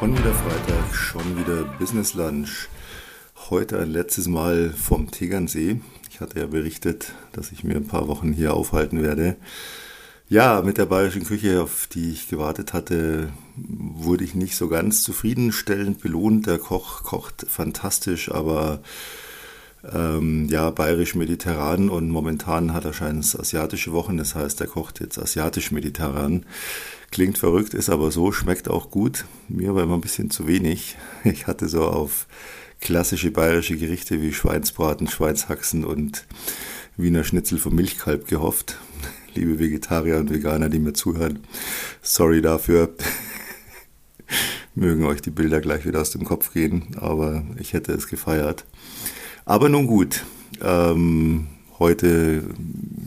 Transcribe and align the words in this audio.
Schon 0.00 0.16
wieder 0.16 0.32
Freitag, 0.32 0.94
schon 0.94 1.38
wieder 1.38 1.62
Business 1.78 2.14
Lunch. 2.14 2.68
Heute 3.50 3.78
ein 3.80 3.90
letztes 3.90 4.28
Mal 4.28 4.70
vom 4.70 5.10
Tegernsee. 5.10 5.82
Ich 6.08 6.20
hatte 6.20 6.40
ja 6.40 6.46
berichtet, 6.46 7.12
dass 7.32 7.52
ich 7.52 7.64
mir 7.64 7.76
ein 7.76 7.86
paar 7.86 8.08
Wochen 8.08 8.32
hier 8.32 8.54
aufhalten 8.54 9.02
werde. 9.02 9.36
Ja, 10.26 10.62
mit 10.62 10.78
der 10.78 10.86
bayerischen 10.86 11.24
Küche, 11.24 11.60
auf 11.60 11.86
die 11.86 12.12
ich 12.12 12.30
gewartet 12.30 12.72
hatte, 12.72 13.28
wurde 13.56 14.24
ich 14.24 14.34
nicht 14.34 14.56
so 14.56 14.68
ganz 14.68 15.02
zufriedenstellend 15.02 16.00
belohnt. 16.00 16.46
Der 16.46 16.56
Koch 16.56 17.02
kocht 17.02 17.44
fantastisch, 17.46 18.32
aber 18.32 18.80
ähm, 19.92 20.46
ja, 20.48 20.70
bayerisch-mediterran 20.70 21.90
und 21.90 22.08
momentan 22.08 22.72
hat 22.72 22.86
er 22.86 22.94
scheinbar 22.94 23.24
asiatische 23.38 23.92
Wochen, 23.92 24.16
das 24.16 24.34
heißt, 24.34 24.62
er 24.62 24.66
kocht 24.66 25.00
jetzt 25.00 25.18
asiatisch-mediterran. 25.18 26.46
Klingt 27.10 27.38
verrückt, 27.38 27.74
ist 27.74 27.90
aber 27.90 28.12
so, 28.12 28.30
schmeckt 28.30 28.68
auch 28.68 28.90
gut. 28.90 29.24
Mir 29.48 29.74
war 29.74 29.82
immer 29.82 29.94
ein 29.94 30.00
bisschen 30.00 30.30
zu 30.30 30.46
wenig. 30.46 30.96
Ich 31.24 31.46
hatte 31.48 31.68
so 31.68 31.84
auf 31.84 32.26
klassische 32.80 33.30
bayerische 33.30 33.76
Gerichte 33.76 34.22
wie 34.22 34.32
Schweinsbraten, 34.32 35.08
Schweinshaxen 35.08 35.84
und 35.84 36.26
Wiener 36.96 37.24
Schnitzel 37.24 37.58
vom 37.58 37.74
Milchkalb 37.74 38.28
gehofft. 38.28 38.78
Liebe 39.34 39.58
Vegetarier 39.58 40.18
und 40.18 40.30
Veganer, 40.30 40.68
die 40.68 40.78
mir 40.78 40.92
zuhören, 40.92 41.40
sorry 42.00 42.42
dafür. 42.42 42.94
Mögen 44.76 45.04
euch 45.04 45.20
die 45.20 45.30
Bilder 45.30 45.60
gleich 45.60 45.84
wieder 45.84 46.00
aus 46.00 46.10
dem 46.10 46.24
Kopf 46.24 46.52
gehen, 46.52 46.96
aber 46.96 47.42
ich 47.58 47.72
hätte 47.72 47.92
es 47.92 48.06
gefeiert. 48.06 48.64
Aber 49.44 49.68
nun 49.68 49.88
gut, 49.88 50.24
ähm, 50.62 51.48
heute, 51.80 52.44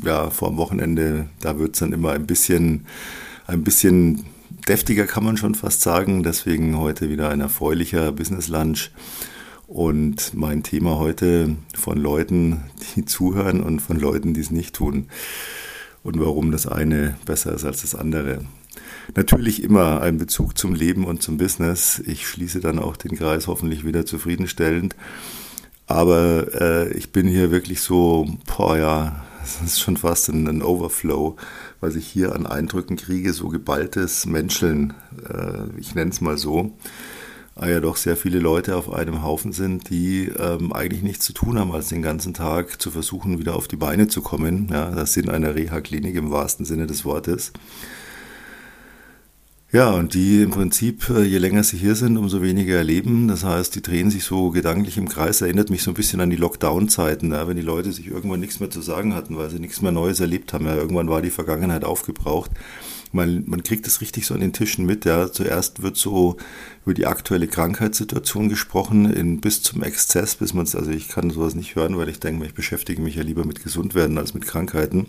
ja, 0.03 0.29
vor 0.29 0.49
dem 0.49 0.57
Wochenende, 0.57 1.29
da 1.39 1.57
wird 1.57 1.75
es 1.75 1.79
dann 1.79 1.93
immer 1.93 2.11
ein 2.11 2.27
bisschen, 2.27 2.85
ein 3.53 3.63
bisschen 3.63 4.25
deftiger, 4.67 5.05
kann 5.05 5.23
man 5.23 5.37
schon 5.37 5.55
fast 5.55 5.81
sagen. 5.81 6.23
Deswegen 6.23 6.77
heute 6.77 7.09
wieder 7.09 7.29
ein 7.29 7.41
erfreulicher 7.41 8.11
Business 8.11 8.47
Lunch. 8.47 8.91
Und 9.67 10.33
mein 10.33 10.63
Thema 10.63 10.97
heute 10.97 11.55
von 11.73 11.97
Leuten, 11.97 12.61
die 12.95 13.05
zuhören 13.05 13.61
und 13.61 13.79
von 13.81 13.99
Leuten, 13.99 14.33
die 14.33 14.41
es 14.41 14.51
nicht 14.51 14.75
tun. 14.75 15.07
Und 16.03 16.19
warum 16.19 16.51
das 16.51 16.67
eine 16.67 17.15
besser 17.25 17.53
ist 17.53 17.63
als 17.63 17.81
das 17.81 17.95
andere. 17.95 18.39
Natürlich 19.15 19.63
immer 19.63 20.01
ein 20.01 20.17
Bezug 20.17 20.57
zum 20.57 20.73
Leben 20.73 21.05
und 21.05 21.21
zum 21.21 21.37
Business. 21.37 22.01
Ich 22.05 22.27
schließe 22.27 22.59
dann 22.59 22.79
auch 22.79 22.97
den 22.97 23.15
Kreis 23.15 23.47
hoffentlich 23.47 23.85
wieder 23.85 24.05
zufriedenstellend. 24.05 24.95
Aber 25.87 26.47
äh, 26.59 26.93
ich 26.93 27.11
bin 27.11 27.27
hier 27.27 27.51
wirklich 27.51 27.81
so, 27.81 28.27
boah 28.45 28.77
ja, 28.77 29.23
das 29.41 29.61
ist 29.61 29.79
schon 29.79 29.97
fast 29.97 30.29
ein, 30.29 30.47
ein 30.47 30.61
Overflow, 30.61 31.37
was 31.83 31.95
ich 31.95 32.07
hier 32.07 32.33
an 32.33 32.47
Eindrücken 32.47 32.95
kriege, 32.95 33.33
so 33.33 33.49
geballtes 33.49 34.25
Menscheln, 34.25 34.93
äh, 35.29 35.77
ich 35.77 35.93
nenne 35.95 36.11
es 36.11 36.21
mal 36.21 36.37
so. 36.37 36.71
Ah 37.55 37.67
ja, 37.67 37.81
doch 37.81 37.97
sehr 37.97 38.15
viele 38.15 38.39
Leute 38.39 38.77
auf 38.77 38.91
einem 38.91 39.21
Haufen 39.21 39.51
sind, 39.51 39.89
die 39.89 40.31
ähm, 40.39 40.73
eigentlich 40.73 41.03
nichts 41.03 41.25
zu 41.25 41.33
tun 41.33 41.59
haben, 41.59 41.71
als 41.71 41.89
den 41.89 42.01
ganzen 42.01 42.33
Tag 42.33 42.81
zu 42.81 42.89
versuchen, 42.89 43.37
wieder 43.37 43.55
auf 43.55 43.67
die 43.67 43.75
Beine 43.75 44.07
zu 44.07 44.21
kommen. 44.21 44.69
Ja, 44.71 44.89
das 44.91 45.13
sind 45.13 45.29
einer 45.29 45.53
Reha-Klinik 45.53 46.15
im 46.15 46.31
wahrsten 46.31 46.65
Sinne 46.65 46.87
des 46.87 47.05
Wortes. 47.05 47.51
Ja, 49.73 49.89
und 49.89 50.13
die 50.13 50.43
im 50.43 50.51
Prinzip, 50.51 51.09
äh, 51.09 51.23
je 51.23 51.39
länger 51.39 51.63
sie 51.63 51.77
hier 51.77 51.95
sind, 51.95 52.15
umso 52.17 52.43
weniger 52.43 52.75
erleben. 52.75 53.27
Das 53.27 53.43
heißt, 53.43 53.73
die 53.73 53.81
drehen 53.81 54.11
sich 54.11 54.23
so 54.23 54.51
gedanklich 54.51 54.99
im 54.99 55.09
Kreis. 55.09 55.41
Erinnert 55.41 55.71
mich 55.71 55.81
so 55.81 55.89
ein 55.89 55.95
bisschen 55.95 56.21
an 56.21 56.29
die 56.29 56.35
Lockdown-Zeiten, 56.35 57.31
ja, 57.31 57.47
wenn 57.47 57.55
die 57.55 57.63
Leute 57.63 57.91
sich 57.91 58.05
irgendwann 58.05 58.39
nichts 58.39 58.59
mehr 58.59 58.69
zu 58.69 58.83
sagen 58.83 59.15
hatten, 59.15 59.35
weil 59.35 59.49
sie 59.49 59.57
nichts 59.57 59.81
mehr 59.81 59.91
Neues 59.91 60.19
erlebt 60.19 60.53
haben. 60.53 60.67
Ja, 60.67 60.75
irgendwann 60.75 61.09
war 61.09 61.23
die 61.23 61.31
Vergangenheit 61.31 61.85
aufgebraucht. 61.85 62.51
Man, 63.11 63.45
man 63.47 63.63
kriegt 63.63 63.87
es 63.87 63.99
richtig 63.99 64.27
so 64.27 64.35
an 64.35 64.41
den 64.41 64.53
Tischen 64.53 64.85
mit. 64.85 65.05
Ja. 65.05 65.31
Zuerst 65.31 65.81
wird 65.81 65.97
so 65.97 66.37
über 66.85 66.93
die 66.93 67.07
aktuelle 67.07 67.47
Krankheitssituation 67.47 68.49
gesprochen, 68.49 69.11
in, 69.11 69.41
bis 69.41 69.63
zum 69.63 69.81
Exzess, 69.81 70.35
bis 70.35 70.53
man 70.53 70.65
es, 70.65 70.75
also 70.75 70.91
ich 70.91 71.07
kann 71.07 71.31
sowas 71.31 71.55
nicht 71.55 71.75
hören, 71.75 71.97
weil 71.97 72.09
ich 72.09 72.19
denke, 72.19 72.45
ich 72.45 72.53
beschäftige 72.53 73.01
mich 73.01 73.15
ja 73.15 73.23
lieber 73.23 73.43
mit 73.43 73.63
Gesundwerden 73.63 74.19
als 74.19 74.35
mit 74.35 74.45
Krankheiten. 74.45 75.07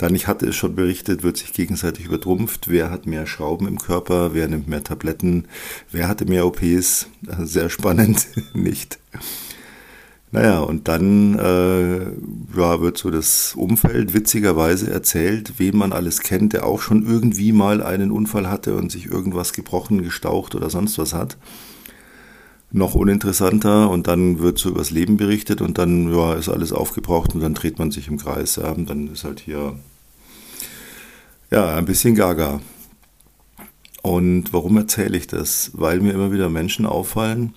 Dann, 0.00 0.14
ich 0.14 0.26
hatte 0.26 0.46
es 0.46 0.56
schon 0.56 0.74
berichtet, 0.74 1.22
wird 1.22 1.36
sich 1.36 1.52
gegenseitig 1.52 2.06
übertrumpft. 2.06 2.68
Wer 2.70 2.90
hat 2.90 3.04
mehr 3.04 3.26
Schrauben 3.26 3.68
im 3.68 3.78
Körper? 3.78 4.32
Wer 4.32 4.48
nimmt 4.48 4.66
mehr 4.66 4.82
Tabletten? 4.82 5.46
Wer 5.92 6.08
hatte 6.08 6.24
mehr 6.24 6.46
OPs? 6.46 7.06
Sehr 7.40 7.68
spannend, 7.68 8.26
nicht? 8.54 8.98
Naja, 10.32 10.60
und 10.60 10.88
dann 10.88 11.38
äh, 11.38 11.98
ja, 12.58 12.80
wird 12.80 12.96
so 12.96 13.10
das 13.10 13.52
Umfeld 13.54 14.14
witzigerweise 14.14 14.90
erzählt, 14.90 15.58
wen 15.58 15.76
man 15.76 15.92
alles 15.92 16.20
kennt, 16.20 16.54
der 16.54 16.64
auch 16.64 16.80
schon 16.80 17.06
irgendwie 17.06 17.52
mal 17.52 17.82
einen 17.82 18.10
Unfall 18.10 18.48
hatte 18.48 18.76
und 18.76 18.90
sich 18.90 19.04
irgendwas 19.04 19.52
gebrochen, 19.52 20.02
gestaucht 20.02 20.54
oder 20.54 20.70
sonst 20.70 20.96
was 20.96 21.12
hat. 21.12 21.36
Noch 22.72 22.94
uninteressanter 22.94 23.90
und 23.90 24.06
dann 24.06 24.38
wird 24.38 24.58
so 24.58 24.68
übers 24.68 24.90
Leben 24.90 25.16
berichtet 25.16 25.60
und 25.60 25.78
dann 25.78 26.14
ja, 26.14 26.34
ist 26.34 26.48
alles 26.48 26.72
aufgebraucht 26.72 27.34
und 27.34 27.40
dann 27.40 27.54
dreht 27.54 27.78
man 27.78 27.90
sich 27.90 28.06
im 28.06 28.18
Kreis. 28.18 28.56
Ja, 28.56 28.70
und 28.70 28.88
dann 28.88 29.08
ist 29.12 29.24
halt 29.24 29.40
hier 29.40 29.76
ja, 31.50 31.74
ein 31.74 31.84
bisschen 31.84 32.14
gaga. 32.14 32.60
Und 34.02 34.52
warum 34.52 34.76
erzähle 34.76 35.18
ich 35.18 35.26
das? 35.26 35.72
Weil 35.74 36.00
mir 36.00 36.12
immer 36.12 36.32
wieder 36.32 36.48
Menschen 36.48 36.86
auffallen, 36.86 37.54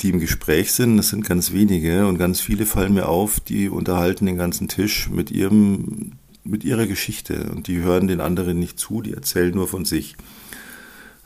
die 0.00 0.10
im 0.10 0.18
Gespräch 0.18 0.72
sind. 0.72 0.96
Das 0.96 1.10
sind 1.10 1.24
ganz 1.24 1.52
wenige 1.52 2.06
und 2.06 2.18
ganz 2.18 2.40
viele 2.40 2.66
fallen 2.66 2.94
mir 2.94 3.08
auf, 3.08 3.38
die 3.38 3.68
unterhalten 3.68 4.26
den 4.26 4.36
ganzen 4.36 4.68
Tisch 4.68 5.08
mit 5.08 5.30
ihrem, 5.30 6.12
mit 6.42 6.64
ihrer 6.64 6.86
Geschichte 6.86 7.50
und 7.52 7.68
die 7.68 7.80
hören 7.80 8.08
den 8.08 8.20
anderen 8.20 8.58
nicht 8.58 8.78
zu, 8.78 9.02
die 9.02 9.12
erzählen 9.12 9.54
nur 9.54 9.68
von 9.68 9.84
sich. 9.84 10.16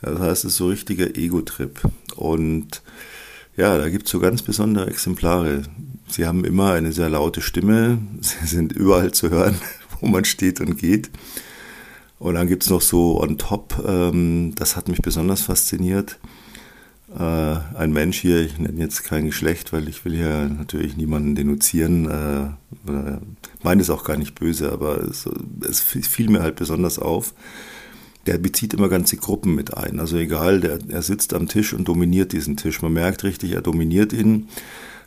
Das 0.02 0.18
heißt, 0.18 0.44
es 0.44 0.52
ist 0.52 0.56
so 0.56 0.68
richtiger 0.68 1.16
Ego-Trip. 1.16 1.80
Und 2.16 2.82
ja, 3.56 3.78
da 3.78 3.88
gibt 3.88 4.06
es 4.06 4.12
so 4.12 4.20
ganz 4.20 4.42
besondere 4.42 4.88
Exemplare. 4.88 5.62
Sie 6.08 6.26
haben 6.26 6.44
immer 6.44 6.72
eine 6.72 6.92
sehr 6.92 7.08
laute 7.08 7.40
Stimme, 7.40 7.98
sie 8.20 8.46
sind 8.46 8.72
überall 8.72 9.12
zu 9.12 9.30
hören, 9.30 9.56
wo 10.00 10.06
man 10.06 10.24
steht 10.24 10.60
und 10.60 10.78
geht. 10.78 11.10
Und 12.18 12.34
dann 12.34 12.48
gibt 12.48 12.62
es 12.62 12.70
noch 12.70 12.80
so 12.80 13.20
on 13.20 13.36
top, 13.36 13.82
ähm, 13.86 14.54
das 14.56 14.76
hat 14.76 14.88
mich 14.88 15.02
besonders 15.02 15.42
fasziniert, 15.42 16.18
äh, 17.14 17.22
ein 17.22 17.92
Mensch 17.92 18.18
hier, 18.18 18.40
ich 18.40 18.58
nenne 18.58 18.80
jetzt 18.80 19.04
kein 19.04 19.26
Geschlecht, 19.26 19.72
weil 19.72 19.86
ich 19.88 20.04
will 20.04 20.14
hier 20.14 20.48
natürlich 20.48 20.96
niemanden 20.96 21.34
denunzieren, 21.34 22.06
äh, 22.10 22.48
meine 23.62 23.82
es 23.82 23.90
auch 23.90 24.04
gar 24.04 24.16
nicht 24.16 24.34
böse, 24.34 24.72
aber 24.72 25.02
es, 25.02 25.28
es 25.68 25.80
fiel 25.80 26.30
mir 26.30 26.42
halt 26.42 26.56
besonders 26.56 26.98
auf. 26.98 27.34
Der 28.26 28.38
bezieht 28.38 28.74
immer 28.74 28.88
ganze 28.88 29.16
Gruppen 29.16 29.54
mit 29.54 29.76
ein. 29.76 30.00
Also 30.00 30.16
egal, 30.16 30.60
der, 30.60 30.78
er 30.88 31.02
sitzt 31.02 31.34
am 31.34 31.48
Tisch 31.48 31.72
und 31.72 31.86
dominiert 31.86 32.32
diesen 32.32 32.56
Tisch. 32.56 32.82
Man 32.82 32.92
merkt 32.92 33.24
richtig, 33.24 33.52
er 33.52 33.62
dominiert 33.62 34.12
ihn. 34.12 34.48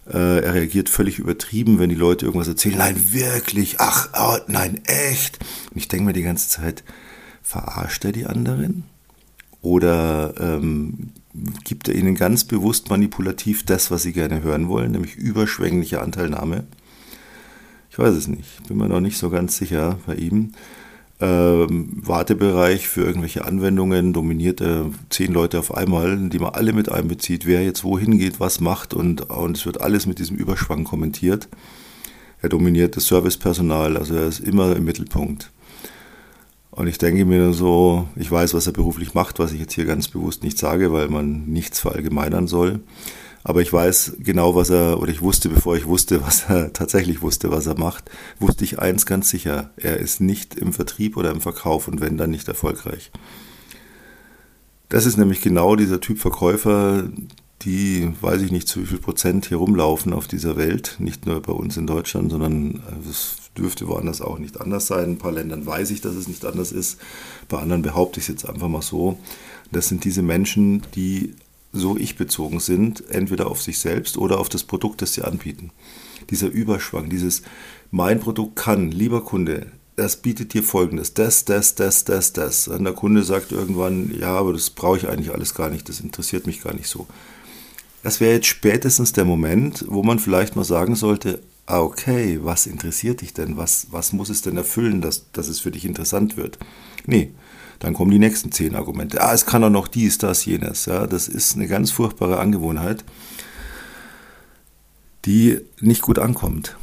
Äh, 0.07 0.40
er 0.40 0.53
reagiert 0.53 0.90
völlig 0.90 1.19
übertrieben, 1.19 1.79
wenn 1.79 1.90
die 1.90 1.96
Leute 1.96 2.25
irgendwas 2.25 2.47
erzählen. 2.47 2.78
Nein, 2.78 3.12
wirklich? 3.12 3.75
Ach, 3.79 4.09
oh, 4.13 4.38
nein, 4.47 4.81
echt? 4.85 5.40
Und 5.72 5.78
ich 5.78 5.88
denke 5.88 6.06
mir 6.06 6.13
die 6.13 6.24
ganze 6.24 6.50
Zeit, 6.50 6.84
verarscht 7.44 8.06
er 8.06 8.12
die 8.12 8.25
anderen? 8.25 8.85
Oder 9.62 10.34
ähm, 10.40 11.12
gibt 11.63 11.90
er 11.90 11.96
ihnen 11.96 12.16
ganz 12.16 12.46
bewusst 12.46 12.90
manipulativ 12.90 13.63
das, 13.66 13.91
was 13.91 14.03
sie 14.03 14.13
gerne 14.13 14.41
hören 14.41 14.68
wollen, 14.68 14.91
nämlich 14.91 15.16
überschwängliche 15.16 16.02
Anteilnahme? 16.02 16.63
Ich 17.91 18.00
weiß 18.00 18.16
es 18.16 18.28
nicht, 18.28 18.68
bin 18.68 18.78
mir 18.78 18.88
noch 18.88 19.02
nicht 19.02 19.18
so 19.18 19.29
ganz 19.29 19.58
sicher 19.58 20.00
bei 20.06 20.16
ihm. 20.16 20.53
Ähm, 21.22 21.90
Wartebereich 22.02 22.88
für 22.88 23.02
irgendwelche 23.02 23.44
Anwendungen 23.44 24.13
dominiert 24.13 24.62
er 24.62 24.90
zehn 25.09 25.34
Leute 25.34 25.59
auf 25.59 25.75
einmal, 25.75 26.30
die 26.30 26.40
man 26.40 26.53
alle 26.53 26.72
mit 26.72 26.90
einbezieht, 26.90 27.46
wer 27.46 27.62
jetzt 27.62 27.84
wohin 27.84 28.18
geht, 28.18 28.40
was 28.40 28.62
macht 28.62 28.94
und, 28.94 29.29
und 29.29 29.58
es 29.58 29.66
wird 29.66 29.81
alles 29.81 30.06
mit 30.06 30.19
diesem 30.19 30.38
Überschwang 30.38 30.85
kommentiert. 30.85 31.50
Er 32.41 32.47
dominiert 32.47 32.96
das 32.96 33.08
Servicepersonal, 33.08 33.97
also 33.97 34.16
er 34.16 34.28
ist 34.28 34.40
immer 34.40 34.75
im 34.78 34.85
Mittelpunkt. 34.85 35.52
Und 36.72 36.88
ich 36.88 36.97
denke 36.97 37.26
mir 37.26 37.52
so, 37.52 38.08
ich 38.16 38.32
weiß, 38.32 38.53
was 38.53 38.67
er 38.67 38.72
beruflich 38.72 39.14
macht, 39.14 39.40
was 39.40 39.52
ich 39.52 39.59
jetzt 39.59 39.73
hier 39.73 39.84
ganz 39.84 40.08
bewusst 40.08 40.43
nicht 40.43 40.58
sage, 40.58 40.93
weil 40.93 41.09
man 41.09 41.47
nichts 41.47 41.82
verallgemeinern 41.82 42.47
soll. 42.47 42.79
Aber 43.44 43.62
ich 43.62 43.72
weiß 43.72 44.18
genau, 44.20 44.56
was 44.56 44.70
er, 44.70 45.00
oder 45.00 45.12
ich 45.12 45.22
wusste, 45.22 45.50
bevor 45.50 45.76
ich 45.76 45.86
wusste, 45.86 46.22
was 46.24 46.44
er 46.50 46.74
tatsächlich 46.74 47.22
wusste, 47.22 47.52
was 47.52 47.68
er 47.68 47.78
macht, 47.78 48.09
wusste 48.40 48.64
ich 48.64 48.80
eins 48.80 49.06
ganz 49.06 49.30
sicher. 49.30 49.72
Er 49.78 49.97
ist 49.97 50.22
nicht 50.22 50.56
im 50.56 50.74
Vertrieb 50.74 51.18
oder 51.18 51.32
im 51.32 51.41
Verkauf 51.41 51.88
und 51.88 52.02
wenn, 52.02 52.18
dann 52.18 52.32
nicht 52.32 52.47
erfolgreich. 52.47 53.12
Das 54.90 55.06
ist 55.06 55.18
nämlich 55.18 55.41
genau 55.41 55.76
dieser 55.76 56.02
Typ 56.02 56.20
Verkäufer, 56.20 57.09
die, 57.62 58.12
weiß 58.22 58.41
ich 58.41 58.52
nicht, 58.52 58.68
zu 58.68 58.82
wie 58.82 58.86
viel 58.86 59.00
Prozent 59.00 59.46
hier 59.46 59.58
rumlaufen 59.58 60.14
auf 60.14 60.28
dieser 60.28 60.56
Welt. 60.58 60.96
Nicht 61.00 61.26
nur 61.26 61.41
bei 61.41 61.52
uns 61.52 61.78
in 61.78 61.88
Deutschland, 61.88 62.32
sondern 62.32 62.82
es 63.08 63.36
dürfte 63.58 63.88
woanders 63.88 64.22
auch 64.22 64.40
nicht 64.40 64.59
anders 64.62 64.88
sein. 64.88 65.03
In 65.03 65.12
ein 65.12 65.18
paar 65.18 65.32
Ländern 65.32 65.66
weiß 65.66 65.91
ich, 65.91 66.02
dass 66.02 66.16
es 66.16 66.28
nicht 66.28 66.46
anders 66.46 66.72
ist. 66.72 67.00
Bei 67.50 67.59
anderen 67.59 67.82
behaupte 67.82 68.20
ich 68.20 68.26
es 68.26 68.30
jetzt 68.30 68.50
einfach 68.50 68.70
mal 68.70 68.82
so. 68.82 69.20
Das 69.72 69.90
sind 69.90 70.06
diese 70.06 70.22
Menschen, 70.22 70.84
die 70.96 71.36
so 71.71 71.97
ich-bezogen 71.97 72.59
sind, 72.59 73.09
entweder 73.09 73.47
auf 73.47 73.61
sich 73.61 73.79
selbst 73.79 74.17
oder 74.17 74.39
auf 74.39 74.49
das 74.49 74.63
Produkt, 74.63 75.01
das 75.01 75.13
sie 75.13 75.23
anbieten. 75.23 75.71
Dieser 76.29 76.47
Überschwang, 76.47 77.09
dieses 77.09 77.43
mein 77.91 78.19
Produkt 78.19 78.55
kann, 78.55 78.91
lieber 78.91 79.23
Kunde, 79.23 79.67
das 79.95 80.17
bietet 80.17 80.53
dir 80.53 80.63
folgendes, 80.63 81.13
das, 81.13 81.45
das, 81.45 81.75
das, 81.75 82.05
das, 82.05 82.33
das. 82.33 82.67
Und 82.67 82.85
der 82.85 82.93
Kunde 82.93 83.23
sagt 83.23 83.51
irgendwann, 83.51 84.16
ja, 84.17 84.35
aber 84.35 84.53
das 84.53 84.69
brauche 84.69 84.97
ich 84.97 85.07
eigentlich 85.07 85.33
alles 85.33 85.53
gar 85.53 85.69
nicht, 85.69 85.89
das 85.89 85.99
interessiert 85.99 86.47
mich 86.47 86.61
gar 86.61 86.73
nicht 86.73 86.87
so. 86.87 87.07
Das 88.01 88.21
wäre 88.21 88.33
jetzt 88.33 88.47
spätestens 88.47 89.11
der 89.11 89.25
Moment, 89.25 89.83
wo 89.87 90.03
man 90.03 90.19
vielleicht 90.19 90.55
mal 90.55 90.63
sagen 90.63 90.95
sollte, 90.95 91.41
ah, 91.66 91.81
okay, 91.81 92.39
was 92.41 92.66
interessiert 92.66 93.21
dich 93.21 93.33
denn? 93.33 93.57
Was, 93.57 93.87
was 93.91 94.13
muss 94.13 94.29
es 94.29 94.41
denn 94.41 94.55
erfüllen, 94.55 95.01
dass, 95.01 95.31
dass 95.33 95.49
es 95.49 95.59
für 95.59 95.71
dich 95.71 95.83
interessant 95.83 96.37
wird? 96.37 96.57
Nee, 97.05 97.33
dann 97.79 97.93
kommen 97.93 98.11
die 98.11 98.20
nächsten 98.20 98.52
zehn 98.52 98.76
Argumente. 98.76 99.22
Ah, 99.22 99.34
es 99.34 99.46
kann 99.46 99.64
auch 99.64 99.70
noch 99.70 99.87
dies, 99.87 100.17
das, 100.17 100.46
jenes. 100.46 100.85
Ja, 100.85 101.08
das 101.08 101.28
ist 101.28 101.55
eine 101.55 101.67
ganz 101.67 101.91
furchtbare 101.91 102.40
Angewohnheit, 102.40 103.05
die 105.26 105.59
nicht 105.79 106.02
gut 106.02 106.20
ankommt. 106.20 106.76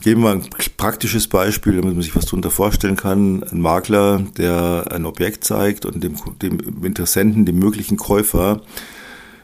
Geben 0.00 0.22
wir 0.22 0.30
ein 0.30 0.42
praktisches 0.76 1.26
Beispiel, 1.26 1.74
damit 1.74 1.94
man 1.94 2.02
sich 2.02 2.14
was 2.14 2.26
darunter 2.26 2.52
vorstellen 2.52 2.96
kann. 2.96 3.42
Ein 3.42 3.60
Makler, 3.60 4.20
der 4.36 4.86
ein 4.90 5.06
Objekt 5.06 5.42
zeigt 5.42 5.86
und 5.86 6.04
dem, 6.04 6.14
dem 6.40 6.84
Interessenten, 6.84 7.46
dem 7.46 7.58
möglichen 7.58 7.96
Käufer, 7.96 8.62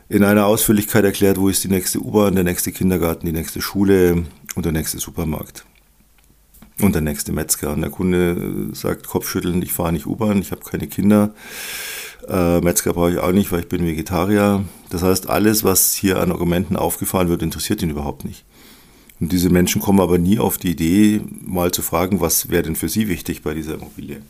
in 0.08 0.22
einer 0.22 0.46
Ausführlichkeit 0.46 1.04
erklärt, 1.04 1.38
wo 1.38 1.48
ist 1.48 1.64
die 1.64 1.68
nächste 1.68 1.98
U-Bahn, 1.98 2.34
der 2.34 2.44
nächste 2.44 2.70
Kindergarten, 2.70 3.26
die 3.26 3.32
nächste 3.32 3.60
Schule 3.60 4.24
und 4.54 4.64
der 4.64 4.72
nächste 4.72 4.98
Supermarkt. 4.98 5.64
Und 6.80 6.94
der 6.94 7.02
nächste 7.02 7.32
Metzger. 7.32 7.72
Und 7.72 7.82
der 7.82 7.90
Kunde 7.90 8.68
sagt 8.72 9.06
kopfschüttelnd, 9.06 9.62
ich 9.62 9.72
fahre 9.72 9.92
nicht 9.92 10.06
U-Bahn, 10.06 10.40
ich 10.40 10.50
habe 10.50 10.62
keine 10.62 10.88
Kinder. 10.88 11.32
Äh, 12.28 12.60
Metzger 12.60 12.94
brauche 12.94 13.12
ich 13.12 13.18
auch 13.18 13.32
nicht, 13.32 13.52
weil 13.52 13.60
ich 13.60 13.68
bin 13.68 13.86
Vegetarier. 13.86 14.64
Das 14.90 15.02
heißt, 15.02 15.28
alles, 15.28 15.62
was 15.62 15.94
hier 15.94 16.20
an 16.20 16.32
Argumenten 16.32 16.76
aufgefahren 16.76 17.28
wird, 17.28 17.42
interessiert 17.42 17.82
ihn 17.82 17.90
überhaupt 17.90 18.24
nicht. 18.24 18.44
Und 19.20 19.30
diese 19.30 19.50
Menschen 19.50 19.80
kommen 19.80 20.00
aber 20.00 20.18
nie 20.18 20.38
auf 20.38 20.58
die 20.58 20.72
Idee, 20.72 21.20
mal 21.40 21.70
zu 21.70 21.82
fragen, 21.82 22.20
was 22.20 22.50
wäre 22.50 22.64
denn 22.64 22.76
für 22.76 22.88
sie 22.88 23.08
wichtig 23.08 23.42
bei 23.42 23.54
dieser 23.54 23.74
Immobilie. 23.74 24.20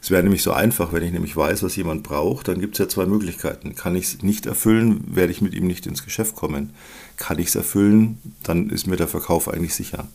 Es 0.00 0.10
wäre 0.10 0.22
nämlich 0.22 0.42
so 0.42 0.52
einfach, 0.52 0.92
wenn 0.92 1.02
ich 1.02 1.12
nämlich 1.12 1.34
weiß, 1.34 1.62
was 1.62 1.76
jemand 1.76 2.02
braucht, 2.02 2.48
dann 2.48 2.60
gibt 2.60 2.74
es 2.74 2.78
ja 2.78 2.88
zwei 2.88 3.06
Möglichkeiten. 3.06 3.74
Kann 3.74 3.96
ich 3.96 4.04
es 4.04 4.22
nicht 4.22 4.44
erfüllen, 4.44 5.02
werde 5.06 5.32
ich 5.32 5.40
mit 5.40 5.54
ihm 5.54 5.66
nicht 5.66 5.86
ins 5.86 6.04
Geschäft 6.04 6.36
kommen. 6.36 6.74
Kann 7.16 7.38
ich 7.38 7.48
es 7.48 7.54
erfüllen, 7.54 8.18
dann 8.42 8.68
ist 8.68 8.86
mir 8.86 8.96
der 8.96 9.08
Verkauf 9.08 9.48
eigentlich 9.48 9.74
sicher. 9.74 10.06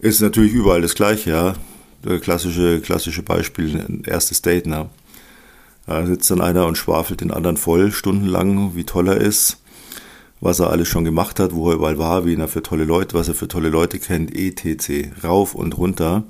Ist 0.00 0.20
natürlich 0.20 0.52
überall 0.52 0.82
das 0.82 0.94
Gleiche, 0.94 1.30
ja. 1.30 1.54
Klassische, 2.20 2.80
klassische 2.80 3.22
Beispiel, 3.22 3.76
ein 3.76 4.02
erstes 4.06 4.40
Date, 4.40 4.66
ne? 4.66 4.88
Da 5.86 6.06
sitzt 6.06 6.30
dann 6.30 6.40
einer 6.40 6.66
und 6.66 6.78
schwafelt 6.78 7.20
den 7.20 7.30
anderen 7.30 7.56
voll, 7.56 7.92
stundenlang, 7.92 8.74
wie 8.74 8.84
toll 8.84 9.08
er 9.08 9.18
ist 9.18 9.58
was 10.40 10.58
er 10.58 10.70
alles 10.70 10.88
schon 10.88 11.04
gemacht 11.04 11.38
hat, 11.38 11.54
wo 11.54 11.70
er 11.70 11.76
überall 11.76 11.98
war, 11.98 12.24
wen 12.24 12.40
er 12.40 12.48
für 12.48 12.62
tolle 12.62 12.84
Leute, 12.84 13.14
was 13.14 13.28
er 13.28 13.34
für 13.34 13.48
tolle 13.48 13.68
Leute 13.68 13.98
kennt, 13.98 14.34
etc. 14.34 15.08
Rauf 15.22 15.54
und 15.54 15.76
runter. 15.76 16.24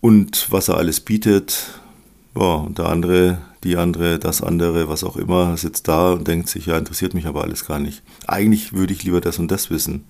Und 0.00 0.48
was 0.50 0.68
er 0.68 0.76
alles 0.76 1.00
bietet. 1.00 1.80
Ja, 2.34 2.54
und 2.54 2.78
der 2.78 2.86
andere, 2.86 3.38
die 3.64 3.76
andere, 3.76 4.18
das 4.18 4.40
andere, 4.40 4.88
was 4.88 5.04
auch 5.04 5.16
immer, 5.16 5.56
sitzt 5.56 5.88
da 5.88 6.12
und 6.12 6.26
denkt 6.26 6.48
sich, 6.48 6.66
ja, 6.66 6.78
interessiert 6.78 7.14
mich 7.14 7.26
aber 7.26 7.42
alles 7.42 7.66
gar 7.66 7.78
nicht. 7.78 8.02
Eigentlich 8.26 8.72
würde 8.72 8.92
ich 8.92 9.02
lieber 9.02 9.20
das 9.20 9.38
und 9.38 9.50
das 9.50 9.70
wissen. 9.70 10.04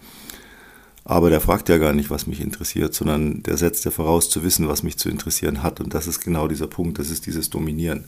Aber 1.04 1.31
der 1.31 1.40
fragt 1.40 1.69
ja 1.69 1.78
gar 1.78 1.93
nicht, 1.93 2.10
was 2.10 2.26
mich 2.26 2.40
interessiert, 2.40 2.94
sondern 2.94 3.43
der 3.43 3.56
setzt 3.56 3.84
ja 3.84 3.90
voraus 3.90 4.31
zu 4.31 4.44
wissen, 4.44 4.69
was 4.69 4.82
mich 4.82 4.99
zu 4.99 5.08
interessieren 5.08 5.62
hat. 5.62 5.81
Und 5.81 5.94
das 5.94 6.06
ist 6.06 6.20
genau 6.20 6.46
dieser 6.46 6.69
Punkt, 6.69 6.99
das 6.99 7.10
ist 7.10 7.26
dieses 7.26 7.50
Dominieren. 7.50 8.04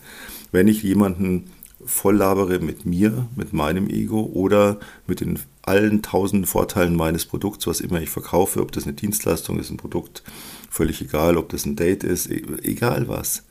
Wenn 0.51 0.67
ich 0.67 0.81
jemanden 0.81 1.51
voll 1.85 2.15
labere 2.15 2.59
mit 2.59 2.85
mir, 2.85 3.27
mit 3.35 3.53
meinem 3.53 3.89
Ego 3.89 4.21
oder 4.21 4.79
mit 5.07 5.19
den 5.19 5.39
allen 5.61 6.01
tausenden 6.01 6.47
Vorteilen 6.47 6.95
meines 6.95 7.25
Produkts, 7.25 7.67
was 7.67 7.81
immer 7.81 8.01
ich 8.01 8.09
verkaufe, 8.09 8.61
ob 8.61 8.71
das 8.71 8.85
eine 8.85 8.93
Dienstleistung 8.93 9.59
ist, 9.59 9.71
ein 9.71 9.77
Produkt, 9.77 10.23
völlig 10.69 11.01
egal, 11.01 11.37
ob 11.37 11.49
das 11.49 11.65
ein 11.65 11.75
Date 11.75 12.03
ist, 12.03 12.29
e-, 12.29 12.43
egal 12.63 13.07
was. 13.07 13.43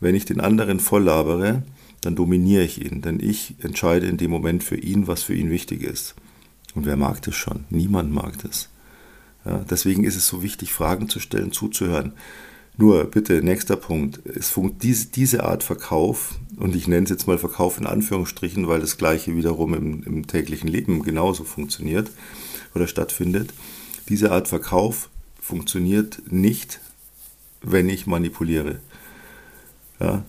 Wenn 0.00 0.14
ich 0.14 0.24
den 0.24 0.40
anderen 0.40 0.78
voll 0.78 1.04
labere, 1.04 1.62
dann 2.00 2.14
dominiere 2.14 2.64
ich 2.64 2.84
ihn, 2.84 3.02
denn 3.02 3.18
ich 3.18 3.54
entscheide 3.60 4.06
in 4.06 4.18
dem 4.18 4.30
Moment 4.30 4.62
für 4.62 4.76
ihn, 4.76 5.06
was 5.06 5.22
für 5.22 5.34
ihn 5.34 5.50
wichtig 5.50 5.82
ist. 5.82 6.14
Und 6.74 6.86
wer 6.86 6.96
mag 6.96 7.22
das 7.22 7.34
schon? 7.34 7.64
Niemand 7.70 8.12
mag 8.12 8.38
das. 8.42 8.68
Ja, 9.44 9.64
deswegen 9.70 10.04
ist 10.04 10.16
es 10.16 10.26
so 10.26 10.42
wichtig, 10.42 10.72
Fragen 10.72 11.08
zu 11.08 11.20
stellen, 11.20 11.52
zuzuhören. 11.52 12.12
Nur 12.76 13.04
bitte, 13.06 13.42
nächster 13.42 13.76
Punkt. 13.76 14.24
Es 14.24 14.50
funkt 14.50 14.82
diese, 14.82 15.06
diese 15.08 15.44
Art 15.44 15.64
Verkauf, 15.64 16.36
und 16.56 16.76
ich 16.76 16.86
nenne 16.86 17.04
es 17.04 17.10
jetzt 17.10 17.26
mal 17.26 17.38
Verkauf 17.38 17.78
in 17.78 17.86
Anführungsstrichen, 17.86 18.68
weil 18.68 18.80
das 18.80 18.96
gleiche 18.96 19.34
wiederum 19.34 19.74
im, 19.74 20.02
im 20.04 20.26
täglichen 20.26 20.68
Leben 20.68 21.02
genauso 21.02 21.44
funktioniert 21.44 22.10
oder 22.74 22.86
stattfindet. 22.86 23.52
Diese 24.08 24.30
Art 24.30 24.48
Verkauf 24.48 25.08
funktioniert 25.40 26.22
nicht, 26.30 26.80
wenn 27.62 27.88
ich 27.88 28.06
manipuliere. 28.06 28.78
Ja, 29.98 30.22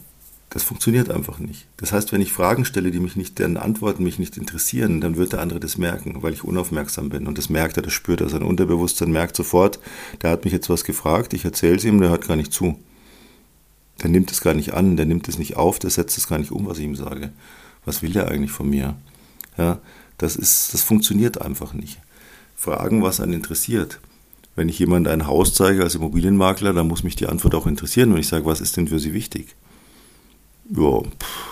das 0.50 0.64
funktioniert 0.64 1.12
einfach 1.12 1.38
nicht. 1.38 1.68
Das 1.78 1.92
heißt, 1.92 2.12
wenn 2.12 2.22
ich 2.22 2.34
Fragen 2.34 2.66
stelle, 2.66 2.90
die 2.90 3.00
mich 3.00 3.16
nicht, 3.16 3.38
deren 3.38 3.58
Antworten 3.58 4.04
mich 4.04 4.18
nicht 4.18 4.36
interessieren, 4.36 5.00
dann 5.00 5.16
wird 5.16 5.34
der 5.34 5.42
andere 5.42 5.60
das 5.60 5.78
merken, 5.78 6.24
weil 6.24 6.34
ich 6.34 6.44
unaufmerksam 6.44 7.10
bin. 7.10 7.28
Und 7.28 7.38
das 7.38 7.50
merkt 7.50 7.78
er, 7.78 7.84
das 7.84 7.94
spürt 7.94 8.22
er. 8.22 8.30
Sein 8.30 8.42
Unterbewusstsein 8.42 9.12
merkt 9.12 9.36
sofort, 9.36 9.80
der 10.24 10.32
hat 10.32 10.46
mich 10.46 10.54
jetzt 10.54 10.70
was 10.70 10.84
gefragt, 10.84 11.34
ich 11.34 11.46
erzähle 11.46 11.76
es 11.76 11.86
ihm, 11.86 12.00
der 12.00 12.10
hört 12.10 12.28
gar 12.28 12.36
nicht 12.36 12.52
zu. 12.52 12.80
Der 14.02 14.10
nimmt 14.10 14.32
es 14.32 14.42
gar 14.42 14.56
nicht 14.56 14.74
an, 14.74 14.98
der 14.98 15.06
nimmt 15.06 15.28
es 15.28 15.38
nicht 15.38 15.56
auf, 15.56 15.78
der 15.78 15.92
setzt 15.92 16.18
es 16.18 16.28
gar 16.28 16.40
nicht 16.40 16.52
um, 16.52 16.66
was 16.66 16.80
ich 16.80 16.86
ihm 16.86 16.96
sage. 16.96 17.32
Was 17.86 18.02
will 18.02 18.12
der 18.12 18.30
eigentlich 18.30 18.52
von 18.52 18.70
mir? 18.70 18.96
Ja, 19.58 19.80
das 20.18 20.36
ist, 20.36 20.74
das 20.74 20.82
funktioniert 20.82 21.42
einfach 21.42 21.74
nicht. 21.74 22.00
Fragen, 22.56 23.04
was 23.04 23.20
einen 23.20 23.34
interessiert. 23.34 24.00
Wenn 24.56 24.68
ich 24.68 24.80
jemand 24.80 25.08
ein 25.08 25.28
Haus 25.28 25.54
zeige 25.54 25.84
als 25.84 25.96
Immobilienmakler, 25.96 26.74
dann 26.74 26.88
muss 26.88 27.04
mich 27.04 27.16
die 27.16 27.28
Antwort 27.28 27.56
auch 27.56 27.68
interessieren, 27.68 28.12
wenn 28.12 28.20
ich 28.20 28.28
sage, 28.28 28.46
was 28.46 28.62
ist 28.62 28.78
denn 28.78 28.88
für 28.88 29.00
Sie 29.00 29.14
wichtig? 29.14 29.56
Ja, 30.70 31.02
pff, 31.02 31.50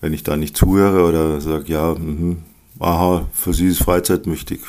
wenn 0.00 0.12
ich 0.12 0.22
da 0.22 0.36
nicht 0.36 0.56
zuhöre 0.56 1.08
oder 1.08 1.40
sage, 1.40 1.72
ja, 1.72 1.94
mh, 1.94 2.36
aha, 2.80 3.28
für 3.32 3.54
Sie 3.54 3.68
ist 3.68 3.82
Freizeit 3.82 4.26
wichtig. 4.26 4.60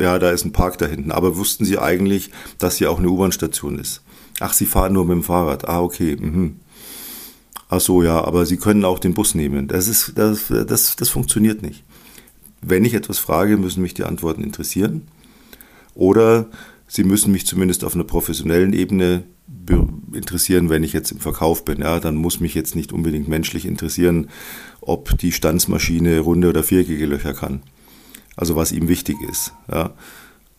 Ja, 0.00 0.18
da 0.18 0.30
ist 0.30 0.44
ein 0.44 0.52
Park 0.52 0.78
da 0.78 0.86
hinten. 0.86 1.12
Aber 1.12 1.36
wussten 1.36 1.64
Sie 1.64 1.78
eigentlich, 1.78 2.30
dass 2.58 2.76
hier 2.76 2.90
auch 2.90 2.98
eine 2.98 3.08
U-Bahn-Station 3.08 3.78
ist? 3.78 4.02
Ach, 4.40 4.52
Sie 4.52 4.66
fahren 4.66 4.92
nur 4.92 5.04
mit 5.04 5.14
dem 5.14 5.22
Fahrrad. 5.22 5.68
Ah, 5.68 5.80
okay. 5.80 6.16
Mhm. 6.16 6.56
Ach 7.68 7.80
so, 7.80 8.02
ja, 8.02 8.24
aber 8.24 8.46
Sie 8.46 8.56
können 8.56 8.84
auch 8.84 8.98
den 8.98 9.14
Bus 9.14 9.34
nehmen. 9.34 9.68
Das, 9.68 9.86
ist, 9.86 10.12
das, 10.16 10.48
das, 10.48 10.96
das 10.96 11.08
funktioniert 11.08 11.62
nicht. 11.62 11.84
Wenn 12.60 12.84
ich 12.84 12.94
etwas 12.94 13.18
frage, 13.18 13.56
müssen 13.56 13.82
mich 13.82 13.94
die 13.94 14.04
Antworten 14.04 14.42
interessieren. 14.42 15.02
Oder 15.94 16.46
Sie 16.88 17.04
müssen 17.04 17.30
mich 17.30 17.46
zumindest 17.46 17.84
auf 17.84 17.94
einer 17.94 18.04
professionellen 18.04 18.72
Ebene 18.72 19.22
interessieren, 20.12 20.70
wenn 20.70 20.84
ich 20.84 20.92
jetzt 20.92 21.12
im 21.12 21.18
Verkauf 21.18 21.64
bin. 21.64 21.80
Ja, 21.80 22.00
dann 22.00 22.16
muss 22.16 22.40
mich 22.40 22.54
jetzt 22.54 22.74
nicht 22.74 22.92
unbedingt 22.92 23.28
menschlich 23.28 23.66
interessieren, 23.66 24.28
ob 24.80 25.16
die 25.18 25.32
Stanzmaschine 25.32 26.20
runde 26.20 26.48
oder 26.48 26.62
viereckige 26.62 27.06
Löcher 27.06 27.34
kann. 27.34 27.62
Also 28.36 28.56
was 28.56 28.72
ihm 28.72 28.88
wichtig 28.88 29.16
ist. 29.28 29.52
Ja. 29.70 29.92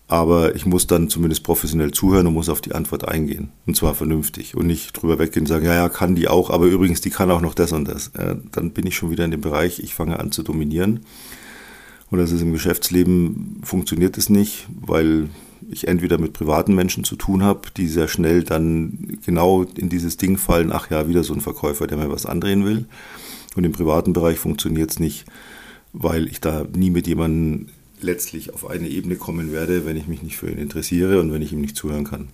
Aber 0.07 0.55
ich 0.55 0.65
muss 0.65 0.87
dann 0.87 1.07
zumindest 1.07 1.43
professionell 1.43 1.91
zuhören 1.91 2.27
und 2.27 2.33
muss 2.33 2.49
auf 2.49 2.59
die 2.59 2.75
Antwort 2.75 3.07
eingehen. 3.07 3.49
Und 3.65 3.77
zwar 3.77 3.95
vernünftig. 3.95 4.55
Und 4.57 4.67
nicht 4.67 4.91
drüber 5.01 5.19
weggehen 5.19 5.43
und 5.43 5.47
sagen, 5.47 5.65
ja, 5.65 5.73
ja, 5.73 5.87
kann 5.87 6.15
die 6.15 6.27
auch, 6.27 6.49
aber 6.49 6.65
übrigens, 6.65 6.99
die 6.99 7.11
kann 7.11 7.31
auch 7.31 7.39
noch 7.39 7.53
das 7.53 7.71
und 7.71 7.87
das. 7.87 8.11
Ja, 8.17 8.35
dann 8.51 8.71
bin 8.71 8.85
ich 8.85 8.95
schon 8.97 9.09
wieder 9.09 9.23
in 9.23 9.31
dem 9.31 9.39
Bereich, 9.39 9.79
ich 9.79 9.95
fange 9.95 10.19
an 10.19 10.33
zu 10.33 10.43
dominieren. 10.43 11.01
Und 12.09 12.19
das 12.19 12.33
ist 12.33 12.41
im 12.41 12.51
Geschäftsleben 12.51 13.61
funktioniert 13.63 14.17
es 14.17 14.29
nicht, 14.29 14.67
weil 14.81 15.29
ich 15.69 15.87
entweder 15.87 16.17
mit 16.17 16.33
privaten 16.33 16.75
Menschen 16.75 17.03
zu 17.03 17.15
tun 17.15 17.43
habe, 17.43 17.69
die 17.75 17.87
sehr 17.87 18.07
schnell 18.07 18.43
dann 18.43 19.19
genau 19.25 19.63
in 19.63 19.89
dieses 19.89 20.17
Ding 20.17 20.37
fallen, 20.37 20.71
ach 20.71 20.89
ja, 20.89 21.07
wieder 21.07 21.23
so 21.23 21.33
ein 21.33 21.41
Verkäufer, 21.41 21.87
der 21.87 21.97
mir 21.97 22.09
was 22.09 22.25
andrehen 22.25 22.65
will. 22.65 22.85
Und 23.55 23.63
im 23.63 23.71
privaten 23.71 24.13
Bereich 24.13 24.39
funktioniert 24.39 24.91
es 24.91 24.99
nicht, 24.99 25.25
weil 25.93 26.27
ich 26.27 26.39
da 26.41 26.65
nie 26.73 26.89
mit 26.89 27.07
jemandem 27.07 27.67
letztlich 28.01 28.53
auf 28.53 28.69
eine 28.69 28.87
Ebene 28.87 29.15
kommen 29.15 29.51
werde, 29.51 29.85
wenn 29.85 29.97
ich 29.97 30.07
mich 30.07 30.23
nicht 30.23 30.37
für 30.37 30.49
ihn 30.49 30.57
interessiere 30.57 31.19
und 31.19 31.31
wenn 31.31 31.41
ich 31.41 31.53
ihm 31.53 31.61
nicht 31.61 31.75
zuhören 31.75 32.05
kann. 32.05 32.29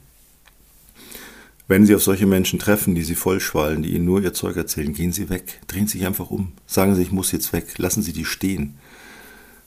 Wenn 1.68 1.86
Sie 1.86 1.94
auf 1.96 2.04
solche 2.04 2.26
Menschen 2.26 2.60
treffen, 2.60 2.96
die 2.96 3.04
Sie 3.04 3.16
vollschwallen, 3.16 3.84
die 3.84 3.94
Ihnen 3.94 4.06
nur 4.06 4.22
Ihr 4.22 4.34
Zeug 4.34 4.56
erzählen, 4.56 4.94
gehen 4.94 5.12
Sie 5.12 5.30
weg, 5.30 5.60
drehen 5.68 5.86
Sie 5.86 5.98
sich 5.98 6.08
einfach 6.08 6.30
um, 6.30 6.54
sagen 6.66 6.96
Sie, 6.96 7.02
ich 7.02 7.12
muss 7.12 7.34
jetzt 7.34 7.52
weg, 7.52 7.78
lassen 7.78 8.02
Sie 8.02 8.14
die 8.14 8.24
stehen. 8.24 8.76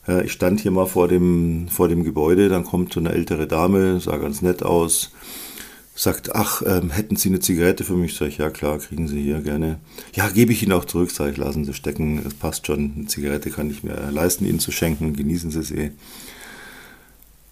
Äh, 0.07 0.25
ich 0.25 0.31
stand 0.31 0.59
hier 0.59 0.71
mal 0.71 0.87
vor 0.87 1.07
dem, 1.07 1.67
vor 1.69 1.87
dem 1.87 2.03
Gebäude, 2.03 2.49
dann 2.49 2.63
kommt 2.63 2.93
so 2.93 2.99
eine 2.99 3.11
ältere 3.11 3.47
Dame, 3.47 3.99
sah 3.99 4.17
ganz 4.17 4.41
nett 4.41 4.63
aus, 4.63 5.11
sagt, 5.95 6.33
ach, 6.35 6.61
ähm, 6.65 6.89
hätten 6.89 7.15
Sie 7.15 7.29
eine 7.29 7.39
Zigarette 7.39 7.83
für 7.83 7.95
mich? 7.95 8.15
Sag 8.15 8.29
ich, 8.29 8.37
ja 8.37 8.49
klar, 8.49 8.79
kriegen 8.79 9.07
Sie 9.07 9.21
hier 9.21 9.41
gerne. 9.41 9.79
Ja, 10.13 10.29
gebe 10.29 10.51
ich 10.51 10.63
Ihnen 10.63 10.71
auch 10.73 10.85
zurück, 10.85 11.11
sage 11.11 11.31
ich, 11.31 11.37
lassen 11.37 11.65
Sie 11.65 11.73
stecken, 11.73 12.23
es 12.25 12.33
passt 12.33 12.67
schon, 12.67 12.93
eine 12.95 13.05
Zigarette 13.05 13.49
kann 13.49 13.69
ich 13.69 13.83
mir 13.83 14.09
leisten, 14.11 14.45
Ihnen 14.45 14.59
zu 14.59 14.71
schenken, 14.71 15.15
genießen 15.15 15.51
Sie 15.51 15.59
es 15.59 15.71
eh. 15.71 15.91